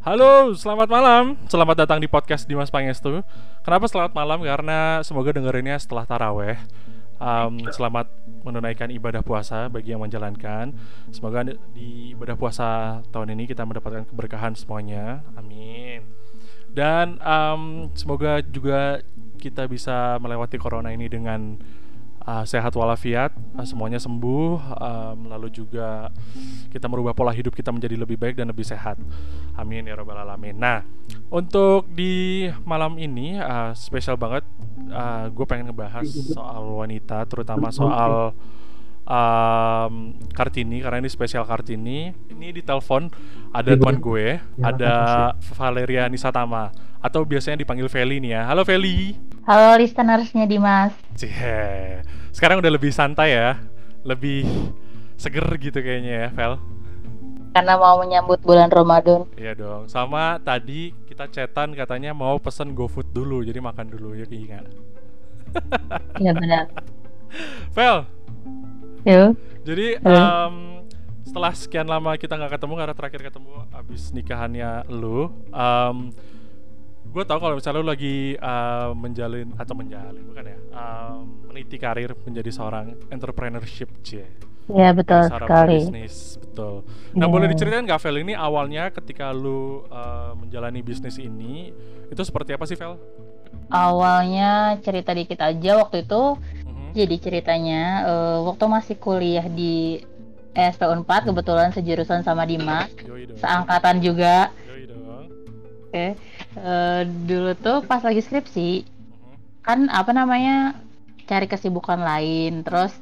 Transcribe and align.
Halo, 0.00 0.56
selamat 0.56 0.88
malam. 0.88 1.36
Selamat 1.44 1.84
datang 1.84 2.00
di 2.00 2.08
podcast 2.08 2.48
Dimas 2.48 2.72
Pangestu. 2.72 3.20
Kenapa 3.60 3.84
selamat 3.84 4.16
malam? 4.16 4.40
Karena 4.40 5.04
semoga 5.04 5.28
dengerinnya 5.28 5.76
setelah 5.76 6.08
taraweh. 6.08 6.56
Um, 7.20 7.68
selamat 7.68 8.08
menunaikan 8.40 8.88
ibadah 8.88 9.20
puasa 9.20 9.68
bagi 9.68 9.92
yang 9.92 10.00
menjalankan. 10.00 10.72
Semoga 11.12 11.44
di 11.76 12.16
ibadah 12.16 12.32
puasa 12.32 13.04
tahun 13.12 13.36
ini 13.36 13.44
kita 13.44 13.60
mendapatkan 13.68 14.08
keberkahan 14.08 14.56
semuanya. 14.56 15.20
Amin. 15.36 16.08
Dan 16.72 17.20
um, 17.20 17.92
semoga 17.92 18.40
juga 18.40 19.04
kita 19.36 19.68
bisa 19.68 20.16
melewati 20.16 20.56
corona 20.56 20.96
ini 20.96 21.12
dengan 21.12 21.60
uh, 22.24 22.44
sehat 22.44 22.72
walafiat, 22.76 23.32
uh, 23.56 23.66
semuanya 23.66 24.00
sembuh, 24.00 24.50
um, 24.76 25.18
lalu 25.30 25.48
juga 25.52 26.12
kita 26.70 26.86
merubah 26.86 27.16
pola 27.16 27.32
hidup 27.32 27.52
kita 27.56 27.72
menjadi 27.72 27.96
lebih 27.96 28.16
baik 28.20 28.40
dan 28.40 28.48
lebih 28.50 28.64
sehat. 28.66 29.00
Amin 29.56 29.88
ya 29.88 29.96
robbal 29.96 30.20
alamin. 30.20 30.56
Nah, 30.56 30.84
untuk 31.32 31.88
di 31.92 32.46
malam 32.64 32.96
ini 32.96 33.40
uh, 33.40 33.72
spesial 33.76 34.16
banget, 34.16 34.44
uh, 34.92 35.28
gue 35.32 35.44
pengen 35.48 35.72
ngebahas 35.72 36.06
soal 36.06 36.64
wanita, 36.80 37.24
terutama 37.28 37.68
soal 37.72 38.32
um, 39.10 40.14
Kartini 40.30 40.78
karena 40.78 41.02
ini 41.02 41.10
spesial 41.10 41.42
Kartini. 41.42 42.14
Ini 42.30 42.54
di 42.54 42.62
telepon 42.62 43.10
ada 43.50 43.74
teman 43.74 43.98
gue, 43.98 44.38
ada 44.62 44.94
Valeria 45.58 46.06
Nisatama 46.06 46.70
atau 47.00 47.24
biasanya 47.26 47.60
dipanggil 47.60 47.90
Feli 47.90 48.22
nih 48.22 48.38
ya. 48.38 48.42
Halo 48.46 48.62
Feli. 48.62 49.18
Halo 49.44 49.76
listenersnya 49.82 50.46
Dimas. 50.46 50.94
Cie. 51.18 52.00
Sekarang 52.30 52.62
udah 52.62 52.70
lebih 52.70 52.94
santai 52.94 53.34
ya, 53.34 53.58
lebih 54.06 54.46
seger 55.18 55.44
gitu 55.58 55.82
kayaknya 55.82 56.12
ya, 56.12 56.28
Vel. 56.30 56.54
Karena 57.50 57.74
mau 57.74 57.98
menyambut 57.98 58.38
bulan 58.46 58.70
Ramadan. 58.70 59.26
Iya 59.34 59.58
dong. 59.58 59.90
Sama 59.90 60.38
tadi 60.38 60.94
kita 61.10 61.26
chatan 61.26 61.74
katanya 61.74 62.14
mau 62.14 62.38
pesen 62.38 62.78
GoFood 62.78 63.10
dulu, 63.10 63.42
jadi 63.42 63.58
makan 63.58 63.90
dulu 63.90 64.14
ya 64.14 64.22
ingat. 64.30 64.70
Iya 66.22 66.30
benar. 66.30 66.70
Vel, 67.76 68.06
Yuk. 69.04 69.36
Jadi 69.64 70.00
um, 70.04 70.84
setelah 71.24 71.52
sekian 71.54 71.86
lama 71.86 72.16
kita 72.18 72.34
nggak 72.34 72.58
ketemu 72.58 72.74
karena 72.74 72.94
terakhir 72.96 73.20
ketemu 73.30 73.50
abis 73.70 74.02
nikahannya 74.10 74.70
lu, 74.90 75.30
um, 75.54 76.10
gue 77.10 77.22
tau 77.26 77.38
kalau 77.38 77.54
misalnya 77.58 77.80
lu 77.82 77.86
lagi 77.86 78.34
uh, 78.38 78.90
menjalin 78.94 79.54
atau 79.54 79.74
menjalin 79.78 80.22
bukan 80.26 80.44
ya, 80.46 80.58
um, 80.74 81.46
meniti 81.50 81.76
karir 81.78 82.12
menjadi 82.26 82.50
seorang 82.50 82.98
entrepreneurship 83.14 83.90
c. 84.02 84.26
Iya 84.70 84.94
betul 84.94 85.26
sekali. 85.26 85.82
Bisnis 85.82 86.38
betul. 86.38 86.86
Nah 87.18 87.26
yeah. 87.26 87.32
boleh 87.32 87.46
diceritain 87.50 87.82
nggak 87.82 88.00
Vel 88.06 88.22
ini 88.22 88.38
awalnya 88.38 88.94
ketika 88.94 89.34
lu 89.34 89.82
uh, 89.90 90.34
menjalani 90.38 90.78
bisnis 90.78 91.18
ini 91.18 91.74
itu 92.06 92.22
seperti 92.22 92.54
apa 92.54 92.64
sih 92.70 92.78
Vel? 92.78 92.94
Awalnya 93.70 94.78
cerita 94.82 95.10
dikit 95.10 95.42
aja 95.42 95.78
waktu 95.78 96.06
itu 96.06 96.22
jadi 96.92 97.16
ceritanya 97.16 97.82
uh, 98.06 98.38
waktu 98.46 98.64
masih 98.66 98.96
kuliah 98.98 99.46
di 99.46 100.02
SP 100.54 100.82
4 100.82 101.06
kebetulan 101.06 101.70
sejurusan 101.70 102.26
sama 102.26 102.42
Dimas, 102.42 102.90
seangkatan 103.38 104.02
juga. 104.02 104.50
Oke, 105.90 105.94
okay. 105.94 106.10
uh, 106.58 106.62
eh, 106.62 107.00
dulu 107.06 107.50
tuh 107.58 107.82
pas 107.82 107.98
lagi 108.02 108.22
skripsi 108.22 108.82
uh-huh. 108.82 109.34
kan 109.66 109.90
apa 109.90 110.14
namanya 110.14 110.78
cari 111.26 111.46
kesibukan 111.50 111.98
lain, 111.98 112.62
terus 112.62 112.94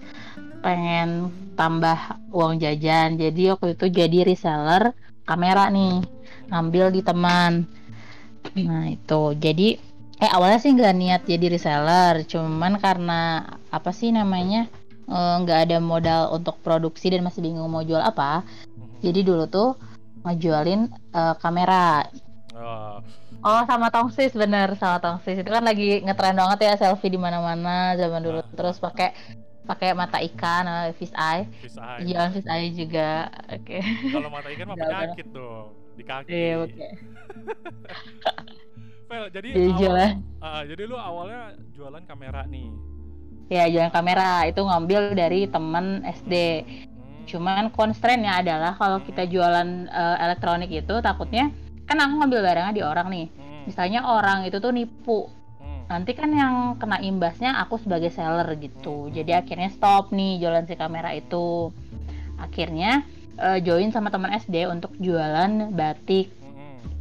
pengen 0.61 1.33
tambah 1.56 2.20
uang 2.33 2.61
jajan. 2.61 3.16
Jadi 3.16 3.53
waktu 3.53 3.77
itu 3.77 3.86
jadi 3.92 4.19
reseller 4.25 4.92
kamera 5.28 5.69
nih, 5.69 6.05
ngambil 6.48 6.92
di 6.92 7.00
teman. 7.05 7.69
Nah 8.56 8.89
itu 8.89 9.36
jadi 9.36 9.81
eh 10.19 10.31
awalnya 10.34 10.59
sih 10.59 10.75
nggak 10.75 10.95
niat 10.99 11.23
jadi 11.31 11.47
reseller 11.47 12.27
cuman 12.27 12.83
karena 12.83 13.47
apa 13.71 13.91
sih 13.95 14.11
namanya 14.11 14.67
eh, 15.06 15.34
nggak 15.47 15.59
uh, 15.59 15.65
ada 15.65 15.79
modal 15.79 16.34
untuk 16.34 16.59
produksi 16.59 17.15
dan 17.15 17.23
masih 17.23 17.39
bingung 17.39 17.71
mau 17.71 17.87
jual 17.87 18.03
apa 18.03 18.43
mhm. 18.43 18.99
jadi 18.99 19.21
dulu 19.23 19.45
tuh 19.47 19.78
ngejualin 20.27 20.91
uh, 21.15 21.39
kamera 21.39 22.11
oh. 22.59 22.99
oh 23.47 23.62
sama 23.71 23.95
tongsis 23.95 24.34
bener 24.34 24.75
sama 24.75 24.99
tongsis 24.99 25.39
itu 25.39 25.51
kan 25.55 25.62
lagi 25.62 26.03
ngetren 26.03 26.34
banget 26.34 26.59
ya 26.67 26.75
selfie 26.75 27.15
di 27.15 27.21
mana-mana 27.21 27.95
zaman 27.95 28.19
dulu 28.19 28.43
nah. 28.43 28.55
terus 28.59 28.83
pakai 28.83 29.15
pakai 29.71 29.95
mata 29.95 30.19
ikan 30.19 30.67
uh, 30.67 30.91
fish 30.99 31.15
eye 31.15 31.47
fish 31.62 31.78
eye 31.78 32.03
jualan 32.03 32.34
fish 32.34 32.49
eye 32.51 32.75
juga 32.75 33.31
oke 33.47 33.62
okay. 33.62 33.81
kalau 34.11 34.34
mata 34.34 34.51
ikan 34.51 34.67
mah 34.67 34.77
penyakit 34.83 35.31
dong 35.31 35.71
di 35.95 36.03
kaki 36.03 36.31
iya 36.34 36.55
oke 36.59 36.75
okay. 36.75 36.91
Fel, 39.09 39.25
jadi 39.33 39.49
jadi 39.57 39.69
awal, 39.73 39.81
jualan. 39.81 40.11
Uh, 40.45 40.63
jadi 40.69 40.83
lu 40.85 40.97
awalnya 41.01 41.43
jualan 41.73 42.05
kamera 42.05 42.45
nih. 42.45 42.69
Ya, 43.49 43.65
jualan 43.65 43.89
kamera 43.89 44.45
itu 44.45 44.61
ngambil 44.61 45.17
dari 45.17 45.49
teman 45.49 46.05
SD. 46.05 46.35
Hmm. 46.37 47.25
Cuman 47.25 47.73
constraintnya 47.73 48.45
adalah 48.45 48.77
kalau 48.77 49.01
kita 49.01 49.25
hmm. 49.25 49.33
jualan 49.33 49.69
uh, 49.89 50.17
elektronik 50.29 50.69
itu 50.69 50.95
takutnya 51.01 51.49
kan 51.89 51.97
aku 52.05 52.21
ngambil 52.21 52.41
barangnya 52.45 52.75
di 52.77 52.85
orang 52.85 53.09
nih. 53.09 53.27
Hmm. 53.33 53.65
Misalnya 53.65 54.01
orang 54.05 54.45
itu 54.45 54.61
tuh 54.61 54.77
nipu. 54.77 55.33
Hmm. 55.57 55.89
Nanti 55.89 56.13
kan 56.13 56.29
yang 56.29 56.77
kena 56.77 57.01
imbasnya 57.01 57.57
aku 57.65 57.81
sebagai 57.81 58.13
seller 58.13 58.61
gitu. 58.61 59.09
Hmm. 59.09 59.13
Jadi 59.17 59.33
akhirnya 59.33 59.73
stop 59.73 60.13
nih 60.13 60.37
jualan 60.37 60.69
si 60.69 60.77
kamera 60.77 61.17
itu. 61.17 61.73
Akhirnya 62.37 63.09
uh, 63.41 63.57
join 63.57 63.89
sama 63.89 64.13
teman 64.13 64.37
SD 64.37 64.69
untuk 64.69 64.93
jualan 65.01 65.73
batik 65.73 66.38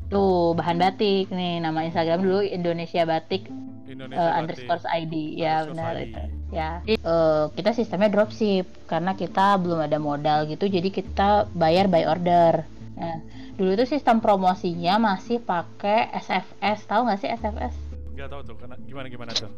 Tuh 0.07 0.55
bahan 0.55 0.79
batik 0.79 1.27
nih 1.31 1.59
nama 1.59 1.83
Instagram 1.83 2.23
dulu 2.23 2.39
Indonesia 2.43 3.03
Batik 3.03 3.51
Indonesia 3.87 4.19
uh, 4.19 4.39
underscore 4.39 4.83
ID 4.87 5.35
ya 5.35 5.67
benar 5.67 5.99
itu. 5.99 6.21
Ya. 6.51 6.79
Uh, 7.03 7.51
kita 7.55 7.75
sistemnya 7.75 8.07
dropship 8.07 8.67
karena 8.87 9.15
kita 9.19 9.59
belum 9.59 9.83
ada 9.83 9.99
modal 9.99 10.47
gitu 10.47 10.67
jadi 10.71 10.87
kita 10.87 11.51
bayar 11.51 11.91
by 11.91 12.07
order. 12.07 12.63
Nah 12.95 13.19
dulu 13.59 13.73
itu 13.75 13.85
sistem 13.89 14.23
promosinya 14.23 15.01
masih 15.01 15.43
pakai 15.43 16.13
SFS 16.23 16.87
tahu 16.87 17.09
nggak 17.09 17.19
sih 17.19 17.29
SFS 17.33 17.87
nggak 18.17 18.29
tahu 18.33 18.41
tuh 18.49 18.55
gimana 18.89 19.07
gimana 19.13 19.31
tuh? 19.37 19.51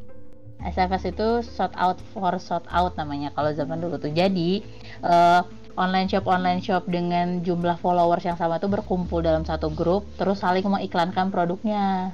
SFS 0.60 1.16
itu 1.16 1.28
short 1.56 1.72
out 1.80 1.96
for 2.12 2.36
short 2.44 2.68
out 2.68 2.92
namanya 3.00 3.32
kalau 3.32 3.56
zaman 3.56 3.80
dulu 3.80 3.96
tuh. 3.96 4.12
Jadi 4.12 4.60
uh, 5.00 5.48
online 5.80 6.12
shop 6.12 6.28
online 6.28 6.60
shop 6.60 6.84
dengan 6.92 7.40
jumlah 7.40 7.80
followers 7.80 8.28
yang 8.28 8.36
sama 8.36 8.60
tuh 8.60 8.68
berkumpul 8.68 9.24
dalam 9.24 9.48
satu 9.48 9.72
grup 9.72 10.04
terus 10.20 10.44
saling 10.44 10.68
mengiklankan 10.68 11.32
produknya 11.32 12.12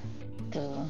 tuh 0.54 0.86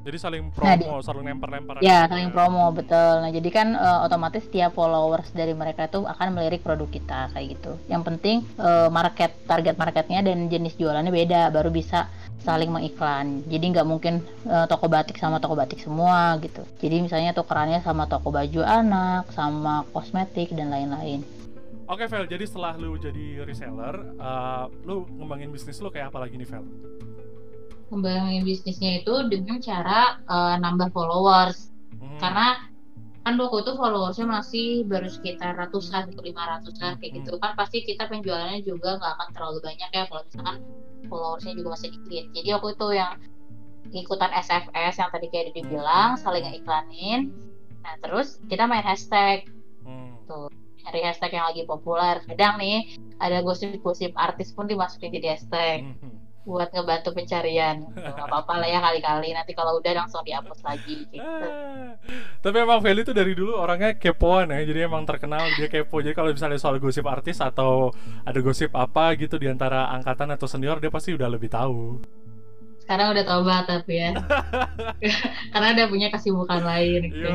jadi 0.00 0.16
saling 0.16 0.48
nah, 0.48 0.80
promo, 0.80 0.96
nah, 0.96 1.04
saling 1.04 1.24
lempar-lempar. 1.28 1.74
Ya, 1.84 2.08
saling 2.08 2.32
promo, 2.32 2.72
betul. 2.72 3.20
Nah, 3.20 3.28
jadi 3.28 3.48
kan 3.52 3.76
uh, 3.76 4.00
otomatis 4.08 4.48
tiap 4.48 4.72
followers 4.72 5.28
dari 5.36 5.52
mereka 5.52 5.92
itu 5.92 6.08
akan 6.08 6.32
melirik 6.32 6.64
produk 6.64 6.88
kita 6.88 7.28
kayak 7.36 7.60
gitu. 7.60 7.76
Yang 7.84 8.02
penting 8.08 8.36
uh, 8.56 8.88
market 8.88 9.36
target 9.44 9.76
marketnya 9.76 10.24
dan 10.24 10.48
jenis 10.48 10.72
jualannya 10.80 11.12
beda, 11.12 11.52
baru 11.52 11.68
bisa 11.68 12.08
saling 12.40 12.72
mengiklan. 12.72 13.44
Jadi 13.44 13.76
nggak 13.76 13.84
mungkin 13.84 14.24
uh, 14.48 14.64
toko 14.64 14.88
batik 14.88 15.20
sama 15.20 15.36
toko 15.36 15.52
batik 15.52 15.84
semua 15.84 16.32
gitu. 16.40 16.64
Jadi 16.80 17.04
misalnya 17.04 17.36
tukerannya 17.36 17.84
sama 17.84 18.08
toko 18.08 18.32
baju 18.32 18.64
anak, 18.64 19.28
sama 19.36 19.84
kosmetik 19.92 20.56
dan 20.56 20.72
lain-lain. 20.72 21.39
Oke 21.90 22.06
okay, 22.06 22.22
Vel, 22.22 22.30
jadi 22.30 22.46
setelah 22.46 22.78
lu 22.78 22.94
jadi 22.94 23.42
reseller, 23.42 24.14
uh, 24.22 24.70
lu 24.86 25.10
ngembangin 25.10 25.50
bisnis 25.50 25.82
lu 25.82 25.90
kayak 25.90 26.14
apa 26.14 26.22
lagi 26.22 26.38
nih 26.38 26.46
Vel? 26.46 26.62
Ngembangin 27.90 28.46
bisnisnya 28.46 29.02
itu 29.02 29.10
dengan 29.26 29.58
cara 29.58 30.22
uh, 30.22 30.54
nambah 30.62 30.94
followers. 30.94 31.74
Hmm. 31.98 32.22
Karena 32.22 32.70
kan 33.26 33.34
waktu 33.42 33.66
itu 33.66 33.72
followersnya 33.74 34.26
masih 34.30 34.66
baru 34.86 35.10
sekitar 35.10 35.58
ratusan 35.58 36.14
lima 36.14 36.46
ratusan 36.46 36.94
kayak 37.02 37.20
gitu 37.20 37.36
hmm. 37.36 37.42
kan 37.42 37.52
pasti 37.58 37.82
kita 37.82 38.06
penjualannya 38.06 38.62
juga 38.64 38.96
nggak 38.96 39.12
akan 39.12 39.28
terlalu 39.36 39.58
banyak 39.60 39.90
ya 39.92 40.02
kalau 40.08 40.22
misalkan 40.24 40.56
followersnya 41.12 41.52
juga 41.52 41.68
masih 41.76 41.88
dikit 42.00 42.24
jadi 42.32 42.48
waktu 42.56 42.68
itu 42.80 42.88
yang 42.96 43.12
ikutan 43.92 44.30
SFS 44.32 44.94
yang 45.04 45.10
tadi 45.12 45.26
kayak 45.28 45.52
dibilang 45.52 46.16
saling 46.16 46.48
iklanin 46.48 47.28
nah 47.84 47.92
terus 48.00 48.40
kita 48.48 48.64
main 48.64 48.86
hashtag 48.88 49.44
hmm. 49.84 50.16
tuh 50.24 50.48
cari 50.86 51.00
hashtag 51.04 51.36
yang 51.36 51.46
lagi 51.48 51.62
populer. 51.68 52.22
Kadang 52.24 52.60
nih 52.60 52.96
ada 53.20 53.44
gosip-gosip 53.44 54.16
artis 54.16 54.52
pun 54.56 54.64
dimasukin 54.64 55.12
jadi 55.12 55.36
hashtag 55.36 55.84
hmm. 55.84 56.44
buat 56.48 56.72
ngebantu 56.72 57.12
pencarian. 57.12 57.84
Nggak 57.92 58.26
apa-apa 58.26 58.64
lah 58.64 58.68
ya 58.68 58.80
kali-kali 58.80 59.36
nanti 59.36 59.52
kalau 59.52 59.78
udah 59.78 59.92
langsung 59.92 60.24
dihapus 60.24 60.60
lagi 60.64 61.06
gitu. 61.12 61.48
tapi 62.40 62.56
emang 62.56 62.80
Feli 62.80 63.04
tuh 63.04 63.12
dari 63.12 63.36
dulu 63.36 63.60
orangnya 63.60 63.92
kepoan 64.00 64.48
ya 64.48 64.64
jadi 64.64 64.88
emang 64.88 65.04
terkenal 65.04 65.44
dia 65.60 65.68
kepo. 65.68 66.00
Jadi 66.00 66.16
kalau 66.16 66.32
misalnya 66.32 66.56
soal 66.56 66.80
gosip 66.80 67.04
artis 67.04 67.38
atau 67.44 67.92
ada 68.24 68.38
gosip 68.40 68.72
apa 68.72 69.14
gitu 69.20 69.36
di 69.36 69.46
antara 69.46 69.92
angkatan 69.92 70.32
atau 70.32 70.48
senior 70.48 70.80
dia 70.80 70.88
pasti 70.88 71.12
udah 71.12 71.28
lebih 71.28 71.52
tahu. 71.52 72.00
Sekarang 72.90 73.14
udah 73.14 73.22
tobat 73.22 73.64
tapi 73.70 74.02
ya. 74.02 74.10
Karena 75.54 75.68
udah 75.78 75.86
punya 75.86 76.08
kesibukan 76.10 76.58
lain 76.58 77.06
gitu. 77.06 77.30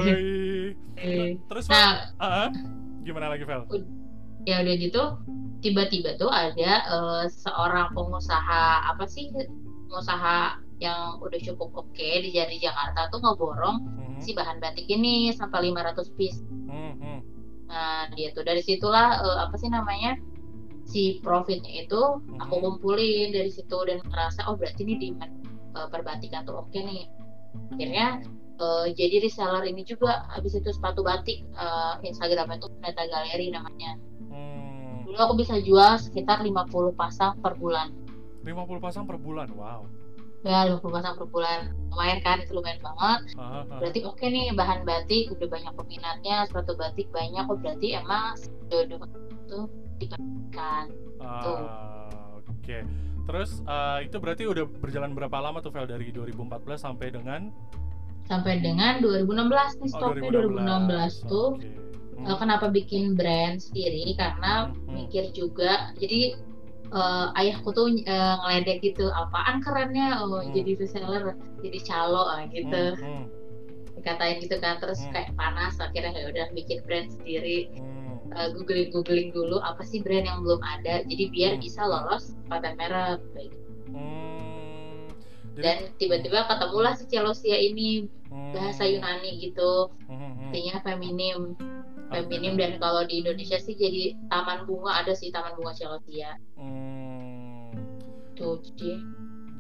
Terus 1.48 1.66
nah, 1.72 2.12
uh, 2.20 2.52
gimana 3.06 3.30
lagi 3.30 3.46
Vel? 3.46 3.64
Ya 4.50 4.66
udah 4.66 4.76
gitu 4.76 5.04
tiba-tiba 5.62 6.18
tuh 6.18 6.30
ada 6.30 6.86
uh, 6.90 7.26
seorang 7.26 7.94
pengusaha 7.94 8.86
apa 8.86 9.06
sih 9.10 9.34
pengusaha 9.90 10.62
yang 10.84 11.18
udah 11.24 11.40
cukup 11.40 11.72
oke 11.74 11.90
okay 11.96 12.20
di 12.20 12.36
di 12.36 12.58
Jakarta 12.60 13.08
tuh 13.08 13.24
ngeborong 13.24 13.78
hmm. 13.82 14.20
si 14.20 14.36
bahan 14.36 14.60
batik 14.60 14.86
ini 14.92 15.32
sampai 15.32 15.72
500 15.72 16.18
piece. 16.20 16.44
Hmm. 16.68 17.24
Nah 17.66 18.12
dia 18.14 18.36
tuh 18.36 18.44
dari 18.44 18.62
situlah 18.62 19.24
uh, 19.24 19.38
apa 19.48 19.56
sih 19.56 19.72
namanya 19.72 20.20
si 20.86 21.18
profitnya 21.24 21.88
itu 21.88 21.98
hmm. 21.98 22.44
aku 22.44 22.62
kumpulin 22.62 23.34
dari 23.34 23.50
situ 23.50 23.78
dan 23.88 24.04
ngerasa 24.06 24.46
oh 24.52 24.60
berarti 24.60 24.86
ini 24.86 24.96
di 25.00 25.10
uh, 25.74 25.88
perbatikan 25.90 26.44
tuh 26.44 26.62
oke 26.62 26.70
okay 26.70 26.84
nih. 26.84 27.04
Akhirnya 27.74 28.22
uh, 28.60 28.86
jadi 28.92 29.24
reseller 29.24 29.66
ini 29.68 29.84
juga 29.84 30.28
habis 30.32 30.56
itu 30.56 30.70
sepatu 30.72 31.02
batik 31.02 31.46
uh, 31.56 32.00
Instagramnya 32.04 32.62
tuh 32.62 32.72
Meta 32.80 33.06
Galeri 33.08 33.52
namanya. 33.52 34.00
Hmm. 34.32 35.06
Dulu 35.08 35.18
aku 35.18 35.34
bisa 35.40 35.60
jual 35.62 35.98
sekitar 36.02 36.44
50 36.44 36.96
pasang 36.96 37.40
per 37.40 37.56
bulan. 37.56 37.94
50 38.46 38.78
pasang 38.78 39.04
per 39.10 39.18
bulan, 39.18 39.50
wow 39.58 39.86
ya 40.46 40.70
50 40.70 40.94
pasang 40.94 41.18
per 41.18 41.26
bulan 41.34 41.74
lumayan 41.90 42.22
kan 42.22 42.38
itu 42.38 42.54
lumayan 42.54 42.78
banget 42.78 43.34
uh, 43.42 43.66
berarti 43.82 44.06
oke 44.06 44.14
okay 44.14 44.30
nih 44.30 44.54
bahan 44.54 44.86
batik 44.86 45.34
udah 45.34 45.48
banyak 45.50 45.74
peminatnya 45.74 46.46
sepatu 46.46 46.78
batik 46.78 47.10
banyak 47.10 47.42
oh 47.50 47.58
berarti 47.58 47.98
emang 47.98 48.38
jodoh 48.70 49.02
itu 49.34 49.60
dikatakan 49.98 50.94
uh, 51.18 51.42
tuh 51.42 51.58
oke 51.58 52.62
okay. 52.62 52.86
terus 53.26 53.66
uh, 53.66 54.06
itu 54.06 54.22
berarti 54.22 54.46
udah 54.46 54.70
berjalan 54.70 55.18
berapa 55.18 55.34
lama 55.34 55.66
tuh 55.66 55.74
Vel 55.74 55.90
dari 55.90 56.14
2014 56.14 56.62
sampai 56.78 57.10
dengan 57.10 57.50
sampai 58.26 58.58
dengan 58.62 59.02
2016 59.06 59.82
nih 59.86 59.92
stopnya 59.94 60.30
oh, 60.30 60.50
2016, 60.50 61.30
2016 61.30 61.32
tuh 61.32 61.48
okay. 61.62 61.70
hmm. 62.26 62.38
kenapa 62.42 62.66
bikin 62.74 63.04
brand 63.14 63.62
sendiri 63.62 64.18
karena 64.18 64.74
hmm. 64.74 64.92
mikir 64.94 65.30
juga 65.32 65.94
jadi 66.02 66.34
uh, 66.92 67.30
ayahku 67.38 67.70
tuh 67.74 67.90
uh, 68.06 68.36
ngeledek 68.46 68.82
gitu 68.82 69.10
apaan 69.14 69.62
kerennya 69.62 70.22
oh 70.22 70.42
hmm. 70.42 70.54
jadi 70.54 70.72
reseller 70.78 71.38
jadi 71.62 71.80
calo 71.86 72.26
ah, 72.30 72.46
gitu 72.50 72.98
hmm. 72.98 73.06
Hmm. 73.06 73.26
dikatain 74.02 74.38
gitu 74.42 74.58
kan 74.58 74.78
terus 74.82 75.02
hmm. 75.06 75.14
kayak 75.14 75.32
panas 75.38 75.78
akhirnya 75.78 76.14
ya 76.14 76.26
udah 76.30 76.48
bikin 76.54 76.82
brand 76.86 77.10
sendiri 77.14 77.70
hmm. 77.78 78.34
uh, 78.34 78.50
googling 78.58 78.90
googling 78.90 79.30
dulu 79.30 79.62
apa 79.62 79.82
sih 79.86 80.02
brand 80.02 80.26
yang 80.26 80.42
belum 80.42 80.62
ada 80.62 81.06
jadi 81.06 81.26
biar 81.30 81.52
hmm. 81.58 81.62
bisa 81.62 81.82
lolos 81.86 82.34
paten 82.50 82.74
merek 82.78 83.22
kayak 83.34 83.54
gitu. 83.54 83.70
Hmm. 83.94 84.35
Dan 85.56 85.92
tiba-tiba 85.96 86.44
ketemulah 86.52 86.94
si 87.00 87.08
Celosia 87.08 87.56
ini 87.56 88.12
hmm. 88.28 88.52
bahasa 88.52 88.84
Yunani 88.84 89.40
gitu 89.40 89.90
hmm. 90.12 90.52
artinya 90.52 90.76
feminim 90.84 91.56
feminim 92.12 92.54
dan 92.60 92.78
kalau 92.78 93.08
di 93.08 93.24
Indonesia 93.24 93.58
sih 93.58 93.74
jadi 93.74 94.20
taman 94.28 94.68
bunga 94.68 95.04
ada 95.04 95.16
sih 95.16 95.32
taman 95.32 95.56
bunga 95.56 95.74
Celosia 95.74 96.36
hmm. 96.60 97.72
tuh 98.36 98.60
jadi, 98.62 99.00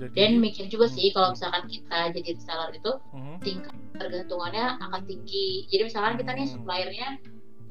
jadi 0.03 0.11
dan 0.11 0.31
mikir 0.43 0.67
juga 0.67 0.91
sih 0.91 1.15
kalau 1.15 1.31
misalkan 1.31 1.63
kita 1.71 1.99
jadi 2.11 2.29
reseller 2.35 2.71
itu 2.75 2.91
hmm. 3.15 3.35
tingkat 3.39 3.75
tergantungannya 3.95 4.75
akan 4.83 5.01
tinggi 5.07 5.71
jadi 5.71 5.87
misalkan 5.87 6.19
kita 6.19 6.31
nih 6.35 6.45
hmm. 6.45 6.53
suppliernya 6.59 7.09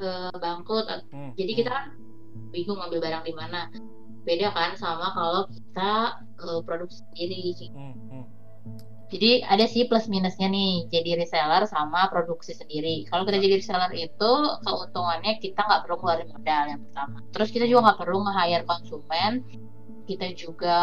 uh, 0.00 0.34
bangkrut 0.40 0.88
hmm. 1.12 1.36
jadi 1.36 1.52
kita 1.60 1.70
kan 1.70 1.84
bingung 2.50 2.80
ngambil 2.80 3.04
barang 3.04 3.24
di 3.28 3.34
mana 3.36 3.68
beda 4.24 4.48
kan 4.56 4.74
sama 4.80 5.12
kalau 5.12 5.46
kita 5.52 6.18
uh, 6.40 6.60
produksi 6.64 7.04
sendiri 7.12 7.54
hmm. 7.70 7.94
Hmm 8.10 8.26
jadi 9.14 9.46
ada 9.46 9.70
sih 9.70 9.86
plus 9.86 10.10
minusnya 10.10 10.50
nih 10.50 10.90
jadi 10.90 11.22
reseller 11.22 11.68
sama 11.70 12.10
produksi 12.10 12.50
sendiri. 12.50 13.06
Kalau 13.06 13.22
kita 13.22 13.38
jadi 13.38 13.62
reseller 13.62 13.92
itu 13.94 14.32
keuntungannya 14.66 15.38
kita 15.38 15.60
nggak 15.60 15.86
perlu 15.86 15.96
keluarin 16.02 16.34
modal 16.34 16.64
yang 16.66 16.80
pertama. 16.88 17.22
Terus 17.30 17.48
kita 17.54 17.64
juga 17.70 17.80
nggak 17.92 17.98
perlu 18.02 18.18
nge-hire 18.26 18.64
konsumen. 18.66 19.32
Kita 20.10 20.26
juga 20.34 20.78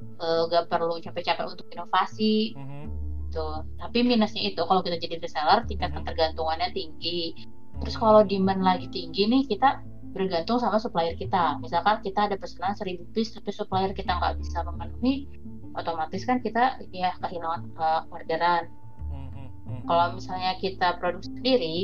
eh, 0.00 0.42
nggak 0.50 0.64
uh, 0.66 0.68
perlu 0.68 0.98
capek-capek 0.98 1.46
untuk 1.46 1.70
inovasi. 1.70 2.58
Mm-hmm. 2.58 2.84
Tuh. 3.30 3.62
Tapi 3.78 3.98
minusnya 4.02 4.42
itu 4.50 4.60
kalau 4.66 4.82
kita 4.82 4.98
jadi 4.98 5.22
reseller 5.22 5.62
tingkat 5.70 5.94
mm-hmm. 5.94 6.02
ketergantungannya 6.10 6.68
tinggi. 6.74 7.38
Terus 7.86 7.94
mm-hmm. 7.94 8.02
kalau 8.02 8.20
demand 8.26 8.66
lagi 8.66 8.90
tinggi 8.90 9.30
nih 9.30 9.46
kita 9.46 9.84
bergantung 10.16 10.56
sama 10.56 10.80
supplier 10.80 11.14
kita. 11.14 11.60
Misalkan 11.60 12.00
kita 12.00 12.26
ada 12.32 12.40
pesanan 12.40 12.72
1000 12.72 13.12
piece 13.12 13.36
tapi 13.36 13.52
supplier 13.52 13.92
kita 13.92 14.16
nggak 14.16 14.40
bisa 14.40 14.64
memenuhi, 14.64 15.28
otomatis 15.76 16.24
kan 16.24 16.40
kita 16.40 16.80
ya 16.90 17.12
kehilangan 17.20 17.68
uh, 17.76 18.02
orderan. 18.08 18.72
Hmm, 19.12 19.28
hmm, 19.30 19.48
hmm. 19.68 19.80
Kalau 19.84 20.16
misalnya 20.16 20.56
kita 20.58 20.96
produksi 20.96 21.30
sendiri, 21.36 21.76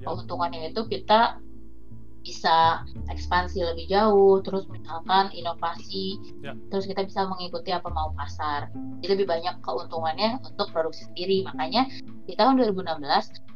yeah. 0.00 0.08
keuntungannya 0.08 0.72
itu 0.72 0.82
kita 0.88 1.38
bisa 2.24 2.80
ekspansi 3.12 3.60
lebih 3.60 3.84
jauh, 3.92 4.40
terus 4.40 4.64
misalkan 4.72 5.28
inovasi, 5.36 6.16
yeah. 6.40 6.56
terus 6.72 6.88
kita 6.88 7.04
bisa 7.04 7.28
mengikuti 7.28 7.68
apa 7.68 7.92
mau 7.92 8.16
pasar. 8.16 8.72
Jadi 9.04 9.20
lebih 9.20 9.28
banyak 9.28 9.60
keuntungannya 9.60 10.40
untuk 10.40 10.72
produksi 10.72 11.04
sendiri. 11.12 11.44
Makanya 11.44 11.84
di 12.24 12.32
tahun 12.32 12.56
2016 12.64 12.96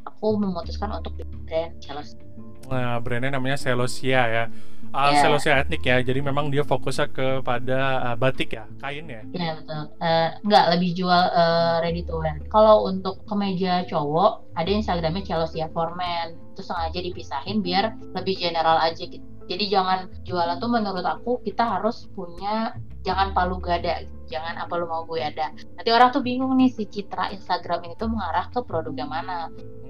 aku 0.05 0.29
memutuskan 0.37 0.93
untuk 0.93 1.17
brand 1.49 1.73
Chelsea. 1.81 2.21
Nah, 2.69 3.01
brandnya 3.01 3.35
namanya 3.35 3.57
Celosia 3.57 4.23
ya. 4.29 4.45
Uh, 4.89 5.13
yeah. 5.13 5.21
Celosia 5.21 5.53
etnik 5.61 5.83
ya. 5.85 6.01
Jadi 6.01 6.21
memang 6.21 6.49
dia 6.49 6.65
fokusnya 6.65 7.09
kepada 7.13 7.79
uh, 8.13 8.17
batik 8.17 8.57
ya, 8.57 8.65
kain 8.81 9.09
ya. 9.09 9.21
Iya 9.33 9.41
yeah, 9.41 9.53
betul. 9.57 9.83
Uh, 10.01 10.29
enggak 10.45 10.65
lebih 10.77 10.91
jual 10.97 11.25
uh, 11.33 11.77
ready 11.81 12.05
to 12.05 12.15
wear. 12.17 12.37
Kalau 12.49 12.89
untuk 12.89 13.21
kemeja 13.29 13.85
cowok 13.89 14.53
ada 14.57 14.71
Instagramnya 14.71 15.25
Celosia 15.25 15.67
for 15.73 15.93
Men. 15.97 16.37
Itu 16.53 16.67
sengaja 16.67 16.99
dipisahin 16.99 17.63
biar 17.63 17.95
lebih 18.17 18.35
general 18.37 18.83
aja 18.83 19.05
gitu. 19.07 19.38
Jadi 19.49 19.65
jangan 19.73 20.13
jualan 20.29 20.61
tuh 20.61 20.71
menurut 20.71 21.05
aku 21.05 21.41
kita 21.41 21.65
harus 21.81 22.07
punya 22.13 22.77
jangan 23.03 23.33
palu 23.33 23.57
gada 23.59 24.05
jangan 24.29 24.61
apa 24.61 24.77
lu 24.77 24.87
mau 24.87 25.09
gue 25.09 25.19
ada. 25.25 25.51
Nanti 25.81 25.89
orang 25.91 26.13
tuh 26.13 26.21
bingung 26.21 26.53
nih 26.61 26.69
si 26.69 26.85
citra 26.85 27.33
Instagram 27.33 27.89
ini 27.89 27.97
tuh 27.97 28.13
mengarah 28.13 28.53
ke 28.53 28.61
produk 28.61 28.93
yang 28.95 29.11
mana. 29.11 29.49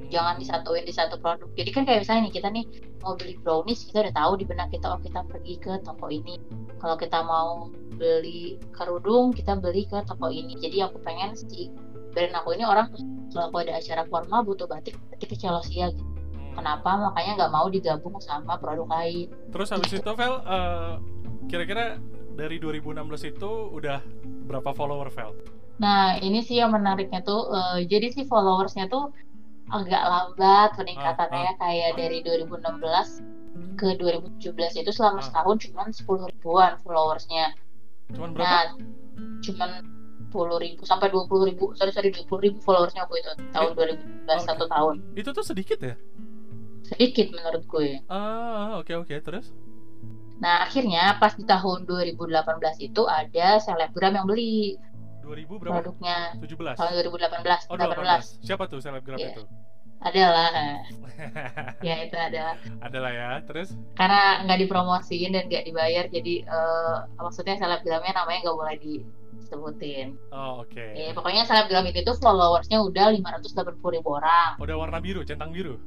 Jangan 0.08 0.40
disatuin 0.40 0.88
di 0.88 0.94
satu 0.94 1.20
produk. 1.20 1.50
Jadi 1.58 1.70
kan 1.75 1.82
kayak 1.84 2.06
misalnya 2.06 2.31
nih 2.31 2.34
kita 2.38 2.49
nih 2.49 2.64
mau 3.05 3.12
beli 3.19 3.34
brownies 3.43 3.84
kita 3.84 4.08
udah 4.08 4.14
tahu 4.14 4.32
di 4.40 4.44
benak 4.49 4.72
kita 4.72 4.87
oh 4.88 5.00
kita 5.02 5.20
pergi 5.26 5.55
ke 5.61 5.72
toko 5.84 6.06
ini. 6.08 6.40
Kalau 6.78 6.96
kita 6.96 7.19
mau 7.26 7.69
beli 7.99 8.56
kerudung 8.72 9.34
kita 9.34 9.58
beli 9.58 9.84
ke 9.84 10.00
toko 10.06 10.32
ini. 10.32 10.56
Jadi 10.56 10.81
aku 10.81 11.02
pengen 11.02 11.37
si 11.37 11.69
brand 12.14 12.32
aku 12.32 12.56
ini 12.56 12.64
orang 12.64 12.88
kalau 13.34 13.52
aku 13.52 13.56
ada 13.69 13.76
acara 13.76 14.08
formal 14.08 14.40
butuh 14.46 14.64
batik 14.64 14.96
batik 15.12 15.34
ke 15.34 15.37
Celosia 15.37 15.93
gitu 15.93 16.18
kenapa 16.58 16.90
makanya 16.99 17.32
nggak 17.44 17.52
mau 17.55 17.66
digabung 17.70 18.19
sama 18.19 18.58
produk 18.58 18.90
lain 18.90 19.31
terus 19.55 19.70
habis 19.70 19.94
itu 19.94 20.10
Vel 20.19 20.43
uh, 20.43 20.99
kira-kira 21.49 22.02
dari 22.38 22.62
2016 22.62 23.35
itu 23.35 23.50
udah 23.75 23.99
berapa 24.47 24.71
follower 24.71 25.11
Vel? 25.11 25.35
Nah 25.83 26.23
ini 26.23 26.38
sih 26.38 26.62
yang 26.62 26.71
menariknya 26.71 27.26
tuh 27.26 27.50
uh, 27.50 27.83
jadi 27.83 28.14
sih 28.14 28.30
followersnya 28.30 28.87
tuh 28.87 29.11
agak 29.68 30.00
lambat 30.00 30.71
peningkatannya 30.78 31.50
ah, 31.50 31.52
ah. 31.52 31.61
kayak 31.61 31.90
dari 31.99 32.18
2016 32.25 33.76
ke 33.76 33.88
2017 34.00 34.80
itu 34.80 34.90
selama 34.94 35.21
ah. 35.21 35.26
setahun 35.26 35.56
cuma 35.66 35.83
10 35.90 36.30
ribuan 36.33 36.73
followersnya. 36.80 37.52
Cuman 38.14 38.33
berapa? 38.33 38.49
Nah, 38.49 38.64
cuman 39.44 39.71
10 40.30 40.64
ribu 40.64 40.83
sampai 40.88 41.09
20 41.12 41.49
ribu 41.52 41.64
sorry 41.76 41.92
sorry 41.92 42.14
20 42.14 42.28
ribu 42.40 42.59
followersnya 42.64 43.04
aku 43.04 43.21
itu 43.21 43.28
tahun 43.52 43.71
2017 43.76 44.25
okay. 44.25 44.38
satu 44.47 44.64
tahun. 44.71 44.94
Itu 45.18 45.30
tuh 45.37 45.44
sedikit 45.44 45.78
ya? 45.85 45.99
Sedikit 46.88 47.30
menurut 47.37 47.64
gue. 47.68 48.00
Ah 48.09 48.80
oke 48.80 48.88
okay, 48.88 48.95
oke 48.97 49.07
okay. 49.12 49.18
terus? 49.21 49.52
Nah 50.40 50.64
akhirnya 50.64 51.21
pas 51.21 51.37
di 51.37 51.45
tahun 51.45 51.85
2018 51.85 52.40
itu 52.80 53.02
ada 53.04 53.61
selebgram 53.61 54.16
yang 54.16 54.26
beli 54.26 54.80
2000 55.28 55.61
berapa? 55.61 55.75
Produknya 55.85 56.16
17. 56.40 56.80
Tahun 56.80 56.90
2018. 57.04 57.68
Oh, 57.68 57.76
18. 57.76 58.40
18. 58.40 58.49
Siapa 58.49 58.64
tuh 58.64 58.80
selebgram 58.80 59.21
yeah. 59.21 59.37
itu? 59.37 59.45
Adalah. 59.99 60.50
ya 61.87 62.07
itu 62.07 62.16
adalah. 62.16 62.57
Adalah 62.80 63.11
ya, 63.11 63.30
terus? 63.45 63.75
Karena 63.99 64.47
nggak 64.47 64.59
dipromosiin 64.64 65.35
dan 65.35 65.50
nggak 65.50 65.66
dibayar, 65.66 66.07
jadi 66.07 66.47
uh, 66.47 66.97
maksudnya 67.18 67.59
selebgramnya 67.59 68.14
namanya 68.14 68.47
nggak 68.47 68.57
boleh 68.57 68.76
disebutin. 68.78 70.14
Oh 70.30 70.62
oke. 70.62 70.71
Okay. 70.71 70.95
Ya, 70.97 71.11
pokoknya 71.12 71.42
selebgram 71.45 71.85
itu 71.90 72.07
tuh 72.07 72.16
followersnya 72.23 72.78
udah 72.78 73.11
580 73.11 73.75
ribu 73.75 74.09
orang. 74.16 74.54
Udah 74.62 74.76
warna 74.78 75.02
biru, 75.02 75.26
centang 75.26 75.50
biru? 75.50 75.83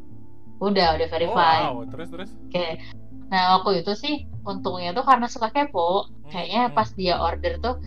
Udah, 0.61 0.93
udah 0.95 1.07
verified. 1.09 1.65
Oh, 1.73 1.81
wow, 1.81 1.89
terus 1.89 2.07
terus? 2.13 2.29
Oke. 2.29 2.53
Okay. 2.53 2.71
Nah 3.33 3.57
waktu 3.57 3.81
itu 3.81 3.97
sih 3.97 4.29
untungnya 4.45 4.93
tuh 4.93 5.01
karena 5.01 5.25
suka 5.25 5.49
kepo, 5.49 6.05
hmm, 6.05 6.29
kayaknya 6.29 6.61
hmm. 6.69 6.75
pas 6.77 6.89
dia 6.93 7.17
order 7.17 7.57
tuh 7.57 7.81